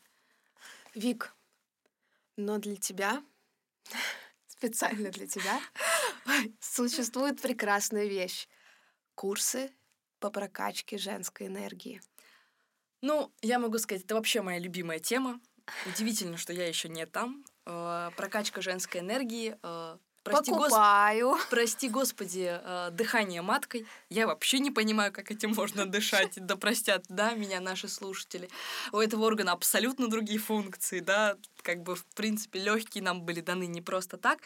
Вик, 0.94 1.34
но 2.36 2.58
для 2.58 2.76
тебя 2.76 3.22
специально 4.46 5.10
для 5.10 5.26
тебя 5.26 5.60
существует 6.60 7.40
прекрасная 7.40 8.06
вещь. 8.06 8.48
Курсы 9.14 9.70
по 10.18 10.30
прокачке 10.30 10.98
женской 10.98 11.46
энергии. 11.46 12.00
Ну, 13.02 13.32
я 13.42 13.58
могу 13.58 13.78
сказать, 13.78 14.04
это 14.04 14.14
вообще 14.14 14.42
моя 14.42 14.58
любимая 14.58 14.98
тема. 14.98 15.40
Удивительно, 15.86 16.36
что 16.36 16.52
я 16.52 16.66
еще 16.66 16.88
не 16.88 17.06
там. 17.06 17.44
Э, 17.66 18.10
прокачка 18.16 18.60
женской 18.60 19.00
энергии. 19.00 19.56
Прости, 20.22 20.50
Покупаю. 20.50 21.30
Гос... 21.30 21.46
прости 21.50 21.88
господи, 21.88 22.60
э, 22.62 22.90
дыхание 22.92 23.40
маткой. 23.40 23.86
Я 24.10 24.26
вообще 24.26 24.58
не 24.58 24.70
понимаю, 24.70 25.12
как 25.12 25.30
этим 25.30 25.52
можно 25.52 25.86
дышать. 25.86 26.34
Да 26.36 26.56
простят, 26.56 27.04
да, 27.08 27.32
меня 27.32 27.60
наши 27.60 27.88
слушатели. 27.88 28.50
У 28.92 28.98
этого 28.98 29.24
органа 29.24 29.52
абсолютно 29.52 30.08
другие 30.08 30.38
функции, 30.38 31.00
да. 31.00 31.36
Как 31.62 31.82
бы, 31.82 31.96
в 31.96 32.04
принципе, 32.14 32.60
легкие 32.60 33.02
нам 33.02 33.22
были 33.22 33.40
даны 33.40 33.66
не 33.66 33.80
просто 33.80 34.18
так. 34.18 34.40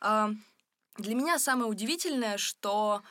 Э, 0.00 0.30
для 0.98 1.14
меня 1.14 1.38
самое 1.38 1.70
удивительное, 1.70 2.36
что 2.36 3.02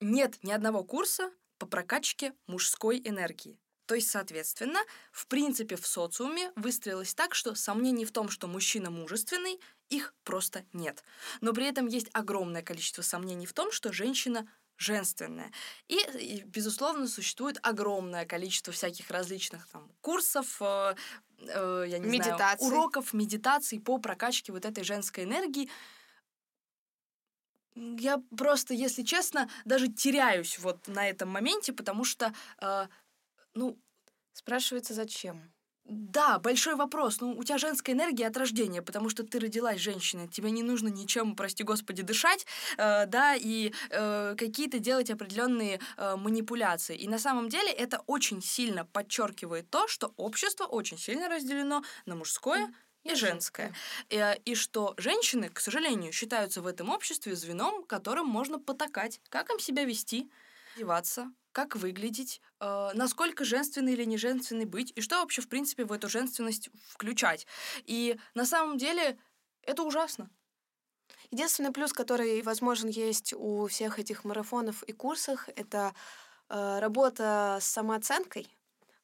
нет 0.00 0.38
ни 0.42 0.52
одного 0.52 0.84
курса 0.84 1.30
по 1.58 1.66
прокачке 1.66 2.32
мужской 2.46 3.00
энергии. 3.04 3.58
То 3.88 3.94
есть, 3.94 4.10
соответственно, 4.10 4.80
в 5.12 5.26
принципе, 5.28 5.76
в 5.76 5.86
социуме 5.86 6.52
выстроилось 6.56 7.14
так, 7.14 7.34
что 7.34 7.54
сомнений 7.54 8.04
в 8.04 8.12
том, 8.12 8.28
что 8.28 8.46
мужчина 8.46 8.90
мужественный, 8.90 9.58
их 9.88 10.14
просто 10.24 10.66
нет. 10.74 11.02
Но 11.40 11.54
при 11.54 11.64
этом 11.66 11.86
есть 11.86 12.10
огромное 12.12 12.60
количество 12.60 13.00
сомнений 13.00 13.46
в 13.46 13.54
том, 13.54 13.72
что 13.72 13.90
женщина 13.90 14.46
женственная. 14.76 15.50
И, 15.88 15.96
и 16.18 16.42
безусловно, 16.42 17.08
существует 17.08 17.58
огромное 17.62 18.26
количество 18.26 18.74
всяких 18.74 19.10
различных 19.10 19.66
там 19.68 19.90
курсов, 20.02 20.58
э, 20.60 20.94
э, 21.38 21.84
я 21.88 21.98
не 21.98 22.10
Медитации. 22.10 22.58
знаю, 22.58 22.58
уроков, 22.60 23.14
медитаций 23.14 23.80
по 23.80 23.96
прокачке 23.96 24.52
вот 24.52 24.66
этой 24.66 24.84
женской 24.84 25.24
энергии. 25.24 25.70
Я 27.74 28.22
просто, 28.36 28.74
если 28.74 29.02
честно, 29.02 29.48
даже 29.64 29.88
теряюсь 29.88 30.58
вот 30.58 30.88
на 30.88 31.08
этом 31.08 31.30
моменте, 31.30 31.72
потому 31.72 32.04
что, 32.04 32.34
э, 32.60 32.86
ну, 33.54 33.78
Спрашивается, 34.32 34.94
зачем? 34.94 35.52
да, 35.88 36.38
большой 36.38 36.74
вопрос. 36.74 37.20
Ну, 37.20 37.32
у 37.32 37.44
тебя 37.44 37.56
женская 37.56 37.92
энергия 37.92 38.26
от 38.26 38.36
рождения, 38.36 38.82
потому 38.82 39.08
что 39.08 39.24
ты 39.24 39.40
родилась 39.40 39.80
женщиной. 39.80 40.28
Тебе 40.28 40.50
не 40.50 40.62
нужно 40.62 40.88
ничем, 40.88 41.34
прости 41.34 41.64
господи, 41.64 42.02
дышать, 42.02 42.46
э, 42.76 43.06
да, 43.06 43.34
и 43.34 43.72
э, 43.90 44.34
какие-то 44.36 44.80
делать 44.80 45.10
определенные 45.10 45.80
э, 45.96 46.16
манипуляции. 46.16 46.94
И 46.94 47.08
на 47.08 47.18
самом 47.18 47.48
деле 47.48 47.72
это 47.72 48.02
очень 48.06 48.42
сильно 48.42 48.84
подчеркивает 48.84 49.70
то, 49.70 49.88
что 49.88 50.12
общество 50.18 50.64
очень 50.64 50.98
сильно 50.98 51.28
разделено 51.28 51.82
на 52.04 52.16
мужское 52.16 52.72
и 53.04 53.14
женское. 53.14 53.72
И, 54.10 54.36
и 54.44 54.54
что 54.54 54.92
женщины, 54.98 55.48
к 55.48 55.58
сожалению, 55.58 56.12
считаются 56.12 56.60
в 56.60 56.66
этом 56.66 56.90
обществе 56.90 57.34
звеном, 57.34 57.82
которым 57.84 58.26
можно 58.26 58.58
потакать, 58.58 59.20
как 59.30 59.48
им 59.48 59.58
себя 59.58 59.84
вести, 59.84 60.30
одеваться, 60.76 61.32
как 61.52 61.76
выглядеть, 61.76 62.40
э, 62.60 62.90
насколько 62.94 63.44
женственный 63.44 63.94
или 63.94 64.04
не 64.04 64.16
женственный 64.16 64.64
быть, 64.64 64.92
и 64.96 65.00
что 65.00 65.20
вообще, 65.20 65.42
в 65.42 65.48
принципе, 65.48 65.84
в 65.84 65.92
эту 65.92 66.08
женственность 66.08 66.70
включать. 66.88 67.46
И 67.84 68.18
на 68.34 68.44
самом 68.44 68.78
деле 68.78 69.18
это 69.62 69.82
ужасно. 69.82 70.30
Единственный 71.30 71.72
плюс, 71.72 71.92
который, 71.92 72.42
возможен, 72.42 72.88
есть 72.88 73.34
у 73.34 73.66
всех 73.66 73.98
этих 73.98 74.24
марафонов 74.24 74.82
и 74.84 74.92
курсах, 74.92 75.48
это 75.56 75.94
э, 76.48 76.78
работа 76.80 77.58
с 77.60 77.66
самооценкой. 77.66 78.48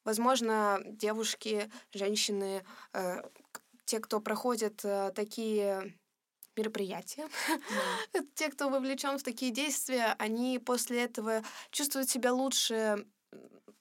Возможно, 0.03 0.79
девушки, 0.85 1.71
женщины, 1.93 2.63
э, 2.93 3.21
те, 3.85 3.99
кто 3.99 4.19
проходят 4.19 4.83
э, 4.83 5.11
такие 5.15 5.95
мероприятия. 6.57 7.27
Mm. 8.13 8.27
Те, 8.35 8.49
кто 8.49 8.69
вовлечен 8.69 9.17
в 9.17 9.23
такие 9.23 9.51
действия, 9.51 10.15
они 10.19 10.59
после 10.59 11.03
этого 11.03 11.43
чувствуют 11.71 12.09
себя 12.09 12.33
лучше 12.33 13.05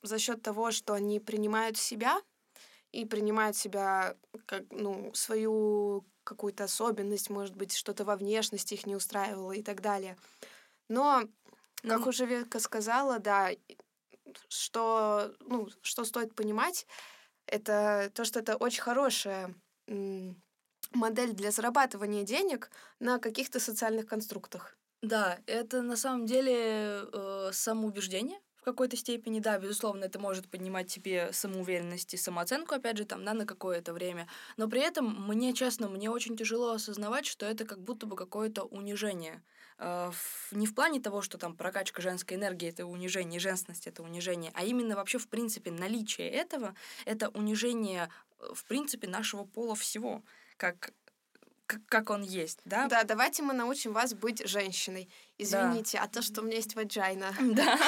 за 0.02 0.18
счет 0.18 0.42
того, 0.42 0.70
что 0.70 0.92
они 0.92 1.20
принимают 1.20 1.76
себя 1.76 2.20
и 2.92 3.04
принимают 3.04 3.56
себя 3.56 4.16
как 4.46 4.64
ну 4.70 5.12
свою 5.14 6.04
какую-то 6.24 6.64
особенность, 6.64 7.30
может 7.30 7.54
быть, 7.54 7.74
что-то 7.74 8.04
во 8.04 8.16
внешности 8.16 8.74
их 8.74 8.86
не 8.86 8.96
устраивало 8.96 9.52
и 9.52 9.62
так 9.62 9.80
далее. 9.80 10.16
Но, 10.88 11.22
как 11.82 12.00
mm. 12.00 12.08
уже 12.08 12.26
Века 12.26 12.60
сказала, 12.60 13.18
да, 13.18 13.50
что 14.48 15.34
ну 15.40 15.68
что 15.82 16.04
стоит 16.04 16.34
понимать, 16.34 16.86
это 17.46 18.10
то, 18.14 18.24
что 18.24 18.40
это 18.40 18.56
очень 18.56 18.82
хорошая 18.82 19.54
модель 20.94 21.32
для 21.32 21.50
зарабатывания 21.50 22.22
денег 22.22 22.70
на 23.00 23.18
каких-то 23.18 23.60
социальных 23.60 24.06
конструктах. 24.06 24.76
Да, 25.02 25.38
это 25.46 25.82
на 25.82 25.96
самом 25.96 26.24
деле 26.24 27.04
э, 27.12 27.50
самоубеждение 27.52 28.38
в 28.56 28.64
какой-то 28.64 28.96
степени, 28.96 29.40
да, 29.40 29.58
безусловно, 29.58 30.04
это 30.06 30.18
может 30.18 30.48
поднимать 30.48 30.86
тебе 30.86 31.30
самоуверенность 31.34 32.14
и 32.14 32.16
самооценку, 32.16 32.74
опять 32.74 32.96
же, 32.96 33.04
там, 33.04 33.22
да, 33.22 33.34
на 33.34 33.44
какое-то 33.44 33.92
время. 33.92 34.26
Но 34.56 34.66
при 34.66 34.80
этом 34.80 35.28
мне, 35.28 35.52
честно, 35.52 35.90
мне 35.90 36.08
очень 36.08 36.34
тяжело 36.34 36.70
осознавать, 36.70 37.26
что 37.26 37.44
это 37.44 37.66
как 37.66 37.82
будто 37.82 38.06
бы 38.06 38.16
какое-то 38.16 38.62
унижение. 38.62 39.42
Э, 39.76 40.10
в, 40.10 40.56
не 40.56 40.66
в 40.66 40.74
плане 40.74 41.00
того, 41.00 41.20
что 41.20 41.36
там 41.36 41.54
прокачка 41.54 42.00
женской 42.00 42.38
энергии 42.38 42.70
это 42.70 42.86
унижение, 42.86 43.38
женственность 43.38 43.86
это 43.86 44.02
унижение, 44.02 44.50
а 44.54 44.64
именно 44.64 44.96
вообще, 44.96 45.18
в 45.18 45.28
принципе, 45.28 45.70
наличие 45.70 46.30
этого 46.30 46.74
это 47.04 47.28
унижение, 47.28 48.08
э, 48.38 48.54
в 48.54 48.64
принципе, 48.64 49.06
нашего 49.06 49.44
пола 49.44 49.74
всего 49.74 50.22
как 50.56 50.92
как 51.88 52.10
он 52.10 52.22
есть, 52.22 52.60
да? 52.64 52.88
Да, 52.88 53.04
давайте 53.04 53.42
мы 53.42 53.54
научим 53.54 53.92
вас 53.92 54.14
быть 54.14 54.46
женщиной. 54.46 55.08
Извините, 55.36 55.98
да. 55.98 56.04
а 56.04 56.08
то, 56.08 56.22
что 56.22 56.42
у 56.42 56.44
меня 56.44 56.56
есть 56.56 56.76
ваджайна. 56.76 57.34
Да. 57.40 57.78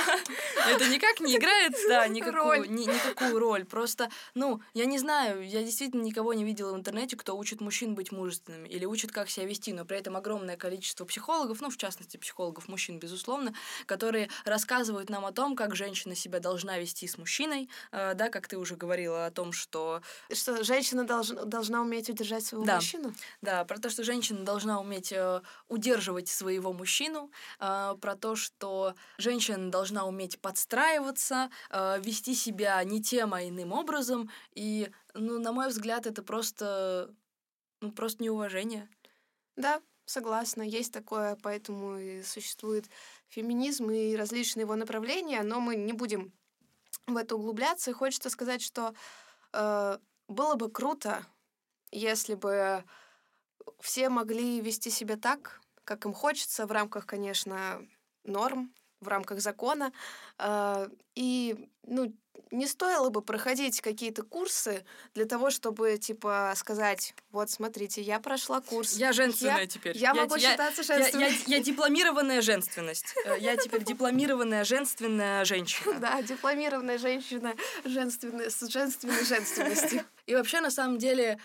Это 0.69 0.89
никак 0.89 1.21
не 1.21 1.37
играет, 1.37 1.75
да, 1.89 2.09
никакую, 2.09 2.43
роль. 2.43 2.69
Ни, 2.69 2.85
никакую 2.85 3.39
роль. 3.39 3.65
Просто, 3.65 4.11
ну, 4.35 4.61
я 4.75 4.85
не 4.85 4.99
знаю, 4.99 5.47
я 5.47 5.63
действительно 5.63 6.03
никого 6.03 6.35
не 6.35 6.45
видела 6.45 6.73
в 6.73 6.77
интернете, 6.77 7.17
кто 7.17 7.37
учит 7.37 7.61
мужчин 7.61 7.95
быть 7.95 8.11
мужественными 8.11 8.69
или 8.69 8.85
учит, 8.85 9.13
как 9.13 9.31
себя 9.31 9.47
вести, 9.47 9.73
но 9.73 9.85
при 9.85 9.97
этом 9.97 10.17
огромное 10.17 10.57
количество 10.57 11.05
психологов, 11.05 11.61
ну, 11.61 11.71
в 11.71 11.77
частности, 11.77 12.17
психологов 12.17 12.67
мужчин, 12.67 12.99
безусловно, 12.99 13.55
которые 13.87 14.29
рассказывают 14.45 15.09
нам 15.09 15.25
о 15.25 15.31
том, 15.31 15.55
как 15.55 15.77
женщина 15.77 16.17
себя 16.17 16.41
должна 16.41 16.79
вести 16.79 17.07
с 17.07 17.17
мужчиной, 17.17 17.69
э, 17.93 18.15
да, 18.15 18.29
как 18.29 18.49
ты 18.49 18.59
уже 18.59 18.75
говорила 18.75 19.27
о 19.27 19.31
том, 19.31 19.53
что... 19.53 20.03
Что 20.33 20.65
женщина 20.65 21.05
долж, 21.05 21.29
должна 21.29 21.81
уметь 21.81 22.11
удержать 22.11 22.45
своего 22.45 22.67
да. 22.67 22.77
мужчину? 22.77 23.15
Да, 23.41 23.65
про 23.65 23.79
то, 23.79 23.89
что 23.89 24.03
женщина 24.03 24.41
должна 24.41 24.81
уметь 24.81 25.13
э, 25.13 25.43
удерживать 25.69 26.29
своего 26.29 26.73
мужчину, 26.73 27.31
э, 27.61 27.95
про 28.01 28.17
то, 28.17 28.37
что 28.37 28.95
женщина 29.19 29.71
должна 29.71 30.07
уметь 30.07 30.41
подстраиваться, 30.41 31.51
э, 31.71 32.01
вести 32.01 32.35
себя 32.35 32.83
не 32.85 33.03
тем, 33.03 33.35
а 33.35 33.43
иным 33.43 33.73
образом. 33.73 34.31
И, 34.55 34.91
ну, 35.15 35.39
на 35.39 35.53
мой 35.53 35.69
взгляд, 35.69 36.07
это 36.07 36.23
просто, 36.23 37.15
ну, 37.81 37.93
просто 37.93 38.23
неуважение. 38.23 38.89
Да, 39.57 39.81
согласна, 40.05 40.63
есть 40.63 40.93
такое, 40.93 41.37
поэтому 41.43 41.99
и 41.99 42.23
существует 42.23 42.87
феминизм 43.29 43.91
и 43.91 44.17
различные 44.17 44.63
его 44.63 44.77
направления, 44.77 45.43
но 45.43 45.61
мы 45.61 45.77
не 45.77 45.93
будем 45.93 46.33
в 47.07 47.17
это 47.17 47.37
углубляться. 47.37 47.91
И 47.91 47.95
хочется 47.95 48.31
сказать, 48.31 48.63
что 48.63 48.95
э, 49.53 49.99
было 50.29 50.55
бы 50.55 50.71
круто, 50.71 51.25
если 51.91 52.35
бы 52.35 52.85
все 53.81 54.09
могли 54.09 54.61
вести 54.61 54.91
себя 54.91 55.17
так, 55.17 55.61
как 55.87 56.05
им 56.05 56.13
хочется, 56.13 56.67
в 56.67 56.73
рамках, 56.73 57.07
конечно, 57.07 57.81
норм, 58.25 58.75
в 59.01 59.09
рамках 59.09 59.41
закона. 59.41 59.93
Э, 60.39 60.89
и, 61.15 61.71
ну, 61.85 62.13
не 62.51 62.67
стоило 62.67 63.11
бы 63.11 63.23
проходить 63.23 63.81
какие-то 63.81 64.23
курсы 64.23 64.85
для 65.15 65.25
того, 65.25 65.51
чтобы, 65.51 65.99
типа, 65.99 66.53
сказать, 66.57 67.15
вот, 67.31 67.51
смотрите, 67.51 68.03
я 68.03 68.21
прошла 68.21 68.61
курс. 68.61 68.95
Я 68.95 69.13
женственная 69.13 69.61
я, 69.61 69.67
теперь. 69.67 69.97
Я, 69.97 70.09
я 70.09 70.15
могу 70.15 70.37
я, 70.37 70.51
считаться 70.51 70.83
женственной. 70.83 71.25
Я, 71.25 71.29
я, 71.29 71.57
я 71.57 71.59
дипломированная 71.63 72.43
женственность. 72.43 73.15
Э, 73.25 73.37
я 73.39 73.57
теперь 73.57 73.85
дипломированная 73.85 74.65
женственная 74.65 75.45
женщина. 75.45 75.99
Да, 75.99 76.23
дипломированная 76.23 76.99
женщина 76.99 77.55
женственная, 77.85 78.51
с 78.51 78.67
женственной 78.69 79.25
женственностью. 79.25 80.05
И 80.27 80.35
вообще, 80.35 80.61
на 80.61 80.71
самом 80.71 80.99
деле, 80.99 81.39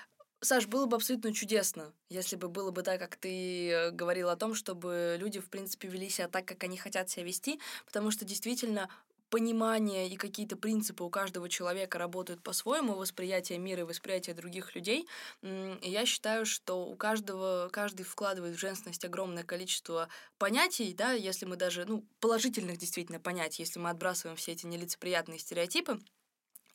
Саш, 0.43 0.65
было 0.65 0.87
бы 0.87 0.95
абсолютно 0.95 1.33
чудесно, 1.33 1.93
если 2.09 2.35
бы 2.35 2.49
было 2.49 2.71
бы 2.71 2.81
так, 2.81 2.99
как 2.99 3.15
ты 3.15 3.69
э, 3.69 3.91
говорил 3.91 4.29
о 4.29 4.35
том, 4.35 4.55
чтобы 4.55 5.17
люди, 5.19 5.39
в 5.39 5.49
принципе, 5.49 5.87
вели 5.87 6.09
себя 6.09 6.27
так, 6.27 6.45
как 6.45 6.63
они 6.63 6.77
хотят 6.77 7.11
себя 7.11 7.25
вести, 7.25 7.59
потому 7.85 8.09
что 8.09 8.25
действительно 8.25 8.89
понимание 9.29 10.09
и 10.09 10.17
какие-то 10.17 10.57
принципы 10.57 11.03
у 11.03 11.09
каждого 11.09 11.47
человека 11.47 11.99
работают 11.99 12.43
по-своему, 12.43 12.95
восприятие 12.95 13.59
мира 13.59 13.81
и 13.81 13.85
восприятие 13.85 14.35
других 14.35 14.75
людей. 14.75 15.07
Я 15.41 16.05
считаю, 16.05 16.45
что 16.45 16.85
у 16.85 16.95
каждого, 16.95 17.69
каждый 17.71 18.03
вкладывает 18.03 18.55
в 18.55 18.59
женственность 18.59 19.05
огромное 19.05 19.43
количество 19.43 20.09
понятий, 20.37 20.93
да, 20.93 21.13
если 21.13 21.45
мы 21.45 21.55
даже, 21.55 21.85
ну, 21.85 22.03
положительных 22.19 22.77
действительно 22.77 23.19
понятий, 23.19 23.61
если 23.61 23.79
мы 23.79 23.89
отбрасываем 23.89 24.35
все 24.35 24.51
эти 24.51 24.65
нелицеприятные 24.65 25.39
стереотипы. 25.39 25.99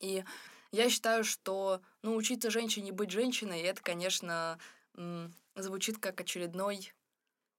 И 0.01 0.25
я 0.77 0.91
считаю, 0.91 1.25
что, 1.25 1.81
ну, 2.03 2.15
учиться 2.15 2.51
женщине 2.51 2.93
быть 2.93 3.11
женщиной, 3.11 3.63
это, 3.63 3.83
конечно, 3.83 4.59
звучит 5.55 5.99
как 5.99 6.21
очередной 6.21 6.93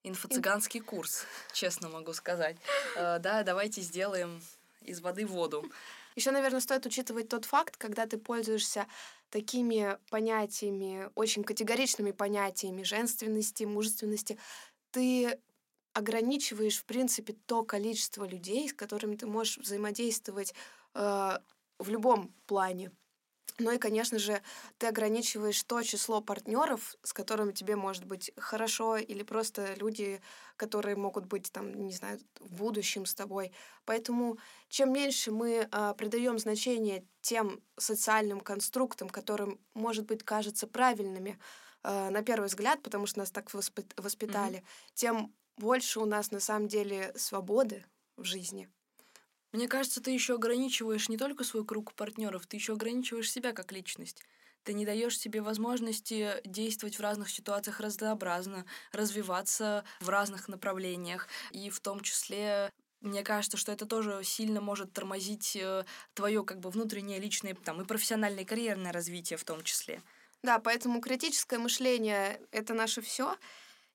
инфо-цыганский 0.04 0.80
курс, 0.80 1.26
честно 1.54 1.90
могу 1.90 2.14
сказать. 2.14 2.58
Э, 2.96 3.20
да, 3.20 3.44
давайте 3.44 3.82
сделаем 3.82 4.42
из 4.82 5.02
воды 5.02 5.26
воду. 5.26 5.70
Еще, 6.16 6.32
наверное, 6.32 6.62
стоит 6.62 6.86
учитывать 6.86 7.30
тот 7.30 7.46
факт, 7.46 7.78
когда 7.78 8.06
ты 8.06 8.18
пользуешься 8.18 8.88
такими 9.30 9.98
понятиями, 10.10 11.10
очень 11.16 11.44
категоричными 11.44 12.12
понятиями 12.12 12.84
женственности, 12.84 13.66
мужественности, 13.66 14.40
ты 14.92 15.40
ограничиваешь, 15.94 16.78
в 16.78 16.86
принципе, 16.86 17.34
то 17.46 17.64
количество 17.64 18.24
людей, 18.26 18.70
с 18.70 18.74
которыми 18.74 19.16
ты 19.16 19.26
можешь 19.26 19.58
взаимодействовать 19.58 20.54
э, 20.94 21.38
в 21.80 21.90
любом 21.90 22.34
плане. 22.46 22.92
Ну 23.60 23.72
и, 23.72 23.80
конечно 23.80 24.20
же, 24.20 24.42
ты 24.78 24.88
ограничиваешь 24.88 25.62
то 25.64 25.82
число 25.82 26.22
партнеров, 26.22 26.96
с 27.02 27.12
которыми 27.12 27.54
тебе 27.54 27.76
может 27.76 28.06
быть 28.06 28.32
хорошо, 28.38 28.98
или 28.98 29.24
просто 29.24 29.74
люди, 29.76 30.22
которые 30.58 30.96
могут 30.96 31.26
быть 31.26 31.52
там, 31.52 31.88
не 31.88 31.94
знаю, 31.94 32.20
в 32.40 32.54
будущем 32.54 33.08
с 33.08 33.16
тобой. 33.16 33.52
Поэтому 33.86 34.38
чем 34.70 34.94
меньше 34.94 35.32
мы 35.32 35.68
а, 35.72 35.96
придаем 35.96 36.38
значение 36.38 37.04
тем 37.22 37.64
социальным 37.78 38.42
конструктам, 38.42 39.10
которым, 39.10 39.60
может 39.74 40.06
быть, 40.06 40.24
кажутся 40.24 40.68
правильными 40.68 41.40
а, 41.82 42.12
на 42.12 42.22
первый 42.22 42.48
взгляд, 42.48 42.84
потому 42.84 43.08
что 43.08 43.20
нас 43.20 43.32
так 43.32 43.52
воспитали, 43.54 44.60
mm-hmm. 44.60 44.92
тем 44.94 45.34
больше 45.58 46.00
у 46.00 46.06
нас 46.06 46.30
на 46.30 46.40
самом 46.40 46.68
деле 46.68 47.12
свободы 47.16 47.86
в 48.18 48.24
жизни. 48.24 48.70
Мне 49.52 49.68
кажется, 49.68 50.02
ты 50.02 50.12
еще 50.12 50.36
ограничиваешь 50.36 51.10
не 51.10 51.18
только 51.18 51.44
свой 51.44 51.66
круг 51.66 51.94
партнеров, 51.94 52.46
ты 52.48 52.58
еще 52.58 52.74
ограничиваешь 52.74 53.32
себя 53.32 53.54
как 53.54 53.72
личность. 53.72 54.24
Ты 54.64 54.74
не 54.74 54.86
даешь 54.86 55.18
себе 55.18 55.42
возможности 55.42 56.42
действовать 56.44 56.98
в 56.98 57.02
разных 57.02 57.30
ситуациях 57.30 57.80
разнообразно, 57.80 58.66
развиваться 58.92 59.86
в 60.02 60.10
разных 60.10 60.50
направлениях. 60.50 61.30
И 61.52 61.70
в 61.70 61.80
том 61.80 62.02
числе 62.02 62.70
мне 63.00 63.24
кажется, 63.24 63.58
что 63.58 63.72
это 63.72 63.86
тоже 63.86 64.22
сильно 64.24 64.60
может 64.60 64.92
тормозить 64.92 65.56
э, 65.56 65.86
твое 66.14 66.44
как 66.44 66.60
бы 66.60 66.70
внутреннее 66.70 67.20
личное 67.20 67.54
там, 67.54 67.82
и 67.82 67.86
профессиональное 67.86 68.44
и 68.44 68.46
карьерное 68.46 68.92
развитие 68.92 69.38
в 69.38 69.44
том 69.44 69.64
числе. 69.64 70.02
Да, 70.44 70.60
поэтому 70.60 71.00
критическое 71.00 71.60
мышление— 71.60 72.42
это 72.52 72.74
наше 72.74 73.02
все. 73.02 73.38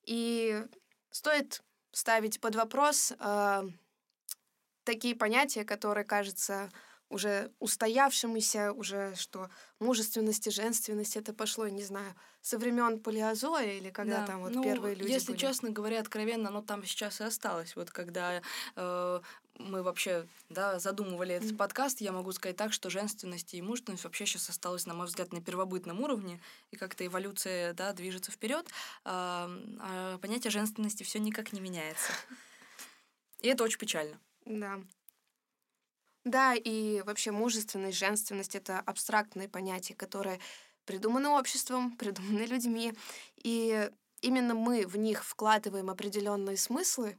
И 0.05 0.65
стоит 1.11 1.63
ставить 1.91 2.41
под 2.41 2.55
вопрос 2.55 3.13
э, 3.19 3.63
такие 4.85 5.15
понятия, 5.15 5.65
которые 5.65 6.05
кажутся 6.05 6.71
уже 7.13 7.51
устоявшимися, 7.59 8.73
уже 8.73 9.15
что 9.17 9.51
мужественность 9.79 10.47
и 10.47 10.51
женственность 10.51 11.17
это 11.17 11.35
пошло, 11.35 11.69
не 11.69 11.85
знаю, 11.85 12.15
со 12.41 12.59
времен 12.59 13.01
палеозоя 13.01 13.75
или 13.75 13.91
когда 13.91 14.21
да. 14.21 14.27
там 14.27 14.41
вот 14.41 14.55
ну, 14.55 14.63
первые 14.63 14.95
люди 14.95 15.13
Если 15.13 15.33
были. 15.33 15.39
честно 15.39 15.71
говоря, 15.71 16.01
откровенно, 16.01 16.49
оно 16.49 16.63
там 16.63 16.85
сейчас 16.85 17.21
и 17.21 17.25
осталось. 17.25 17.77
Вот 17.77 17.91
когда 17.91 18.41
э, 18.77 19.21
мы 19.59 19.83
вообще 19.83 20.27
да, 20.49 20.79
задумывали 20.79 21.35
этот 21.35 21.53
mm. 21.53 21.57
подкаст, 21.57 22.01
я 22.01 22.13
могу 22.13 22.33
сказать 22.33 22.57
так, 22.57 22.73
что 22.73 22.89
женственность 22.89 23.53
и 23.53 23.63
мужественность 23.63 24.05
вообще 24.05 24.25
сейчас 24.25 24.49
осталось, 24.49 24.87
на 24.87 24.95
мой 24.95 25.07
взгляд, 25.07 25.33
на 25.33 25.43
первобытном 25.43 26.01
уровне, 26.01 26.41
и 26.71 26.77
как-то 26.77 27.07
эволюция 27.07 27.75
да, 27.75 27.93
движется 27.93 28.33
вперед, 28.33 28.67
а, 29.05 29.51
а 29.81 30.19
понятие 30.19 30.51
женственности 30.51 31.03
все 31.03 31.19
никак 31.19 31.53
не 31.53 31.61
меняется. 31.61 32.13
И 33.41 33.49
это 33.49 33.65
очень 33.65 33.79
печально. 33.79 34.19
Да. 34.47 34.81
Да, 36.25 36.55
и 36.55 37.03
вообще 37.03 37.33
мужественность, 37.33 37.99
женственность— 37.99 38.55
это 38.57 38.79
абстрактные 38.79 39.49
понятия, 39.49 39.95
которые 39.95 40.39
придуманы 40.85 41.29
обществом, 41.29 41.93
придуманы 41.97 42.45
людьми. 42.47 42.93
И 43.37 43.91
именно 44.21 44.55
мы 44.55 44.87
в 44.87 44.97
них 44.97 45.25
вкладываем 45.25 45.91
определенные 45.91 46.57
смыслы. 46.57 47.19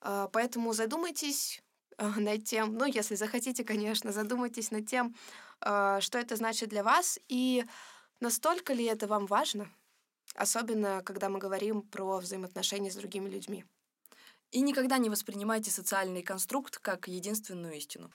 А, 0.00 0.28
поэтому 0.28 0.72
задумайтесь 0.72 1.62
а, 1.96 2.08
над 2.20 2.44
тем, 2.44 2.74
ну, 2.74 2.84
если 2.84 3.14
захотите, 3.14 3.64
конечно, 3.64 4.12
задумайтесь 4.12 4.70
над 4.70 4.86
тем, 4.86 5.14
а, 5.60 6.00
что 6.00 6.18
это 6.18 6.36
значит 6.36 6.68
для 6.68 6.82
вас, 6.82 7.18
и 7.28 7.64
настолько 8.20 8.74
ли 8.74 8.84
это 8.84 9.06
вам 9.06 9.26
важно, 9.26 9.70
особенно 10.34 11.02
когда 11.04 11.28
мы 11.28 11.38
говорим 11.38 11.82
про 11.82 12.18
взаимоотношения 12.18 12.90
с 12.90 12.96
другими 12.96 13.28
людьми. 13.28 13.64
И 14.50 14.60
никогда 14.60 14.98
не 14.98 15.10
воспринимайте 15.10 15.70
социальный 15.70 16.22
конструкт 16.22 16.78
как 16.78 17.08
единственную 17.08 17.74
истину. 17.74 18.10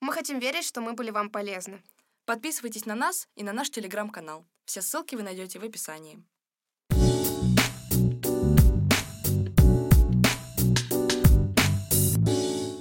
Мы 0.00 0.12
хотим 0.12 0.38
верить, 0.38 0.64
что 0.64 0.80
мы 0.80 0.94
были 0.94 1.10
вам 1.10 1.30
полезны. 1.30 1.82
Подписывайтесь 2.24 2.86
на 2.86 2.94
нас 2.94 3.28
и 3.36 3.44
на 3.44 3.52
наш 3.52 3.70
телеграм-канал. 3.70 4.46
Все 4.64 4.82
ссылки 4.82 5.14
вы 5.14 5.22
найдете 5.22 5.58
в 5.58 5.64
описании. 5.64 6.22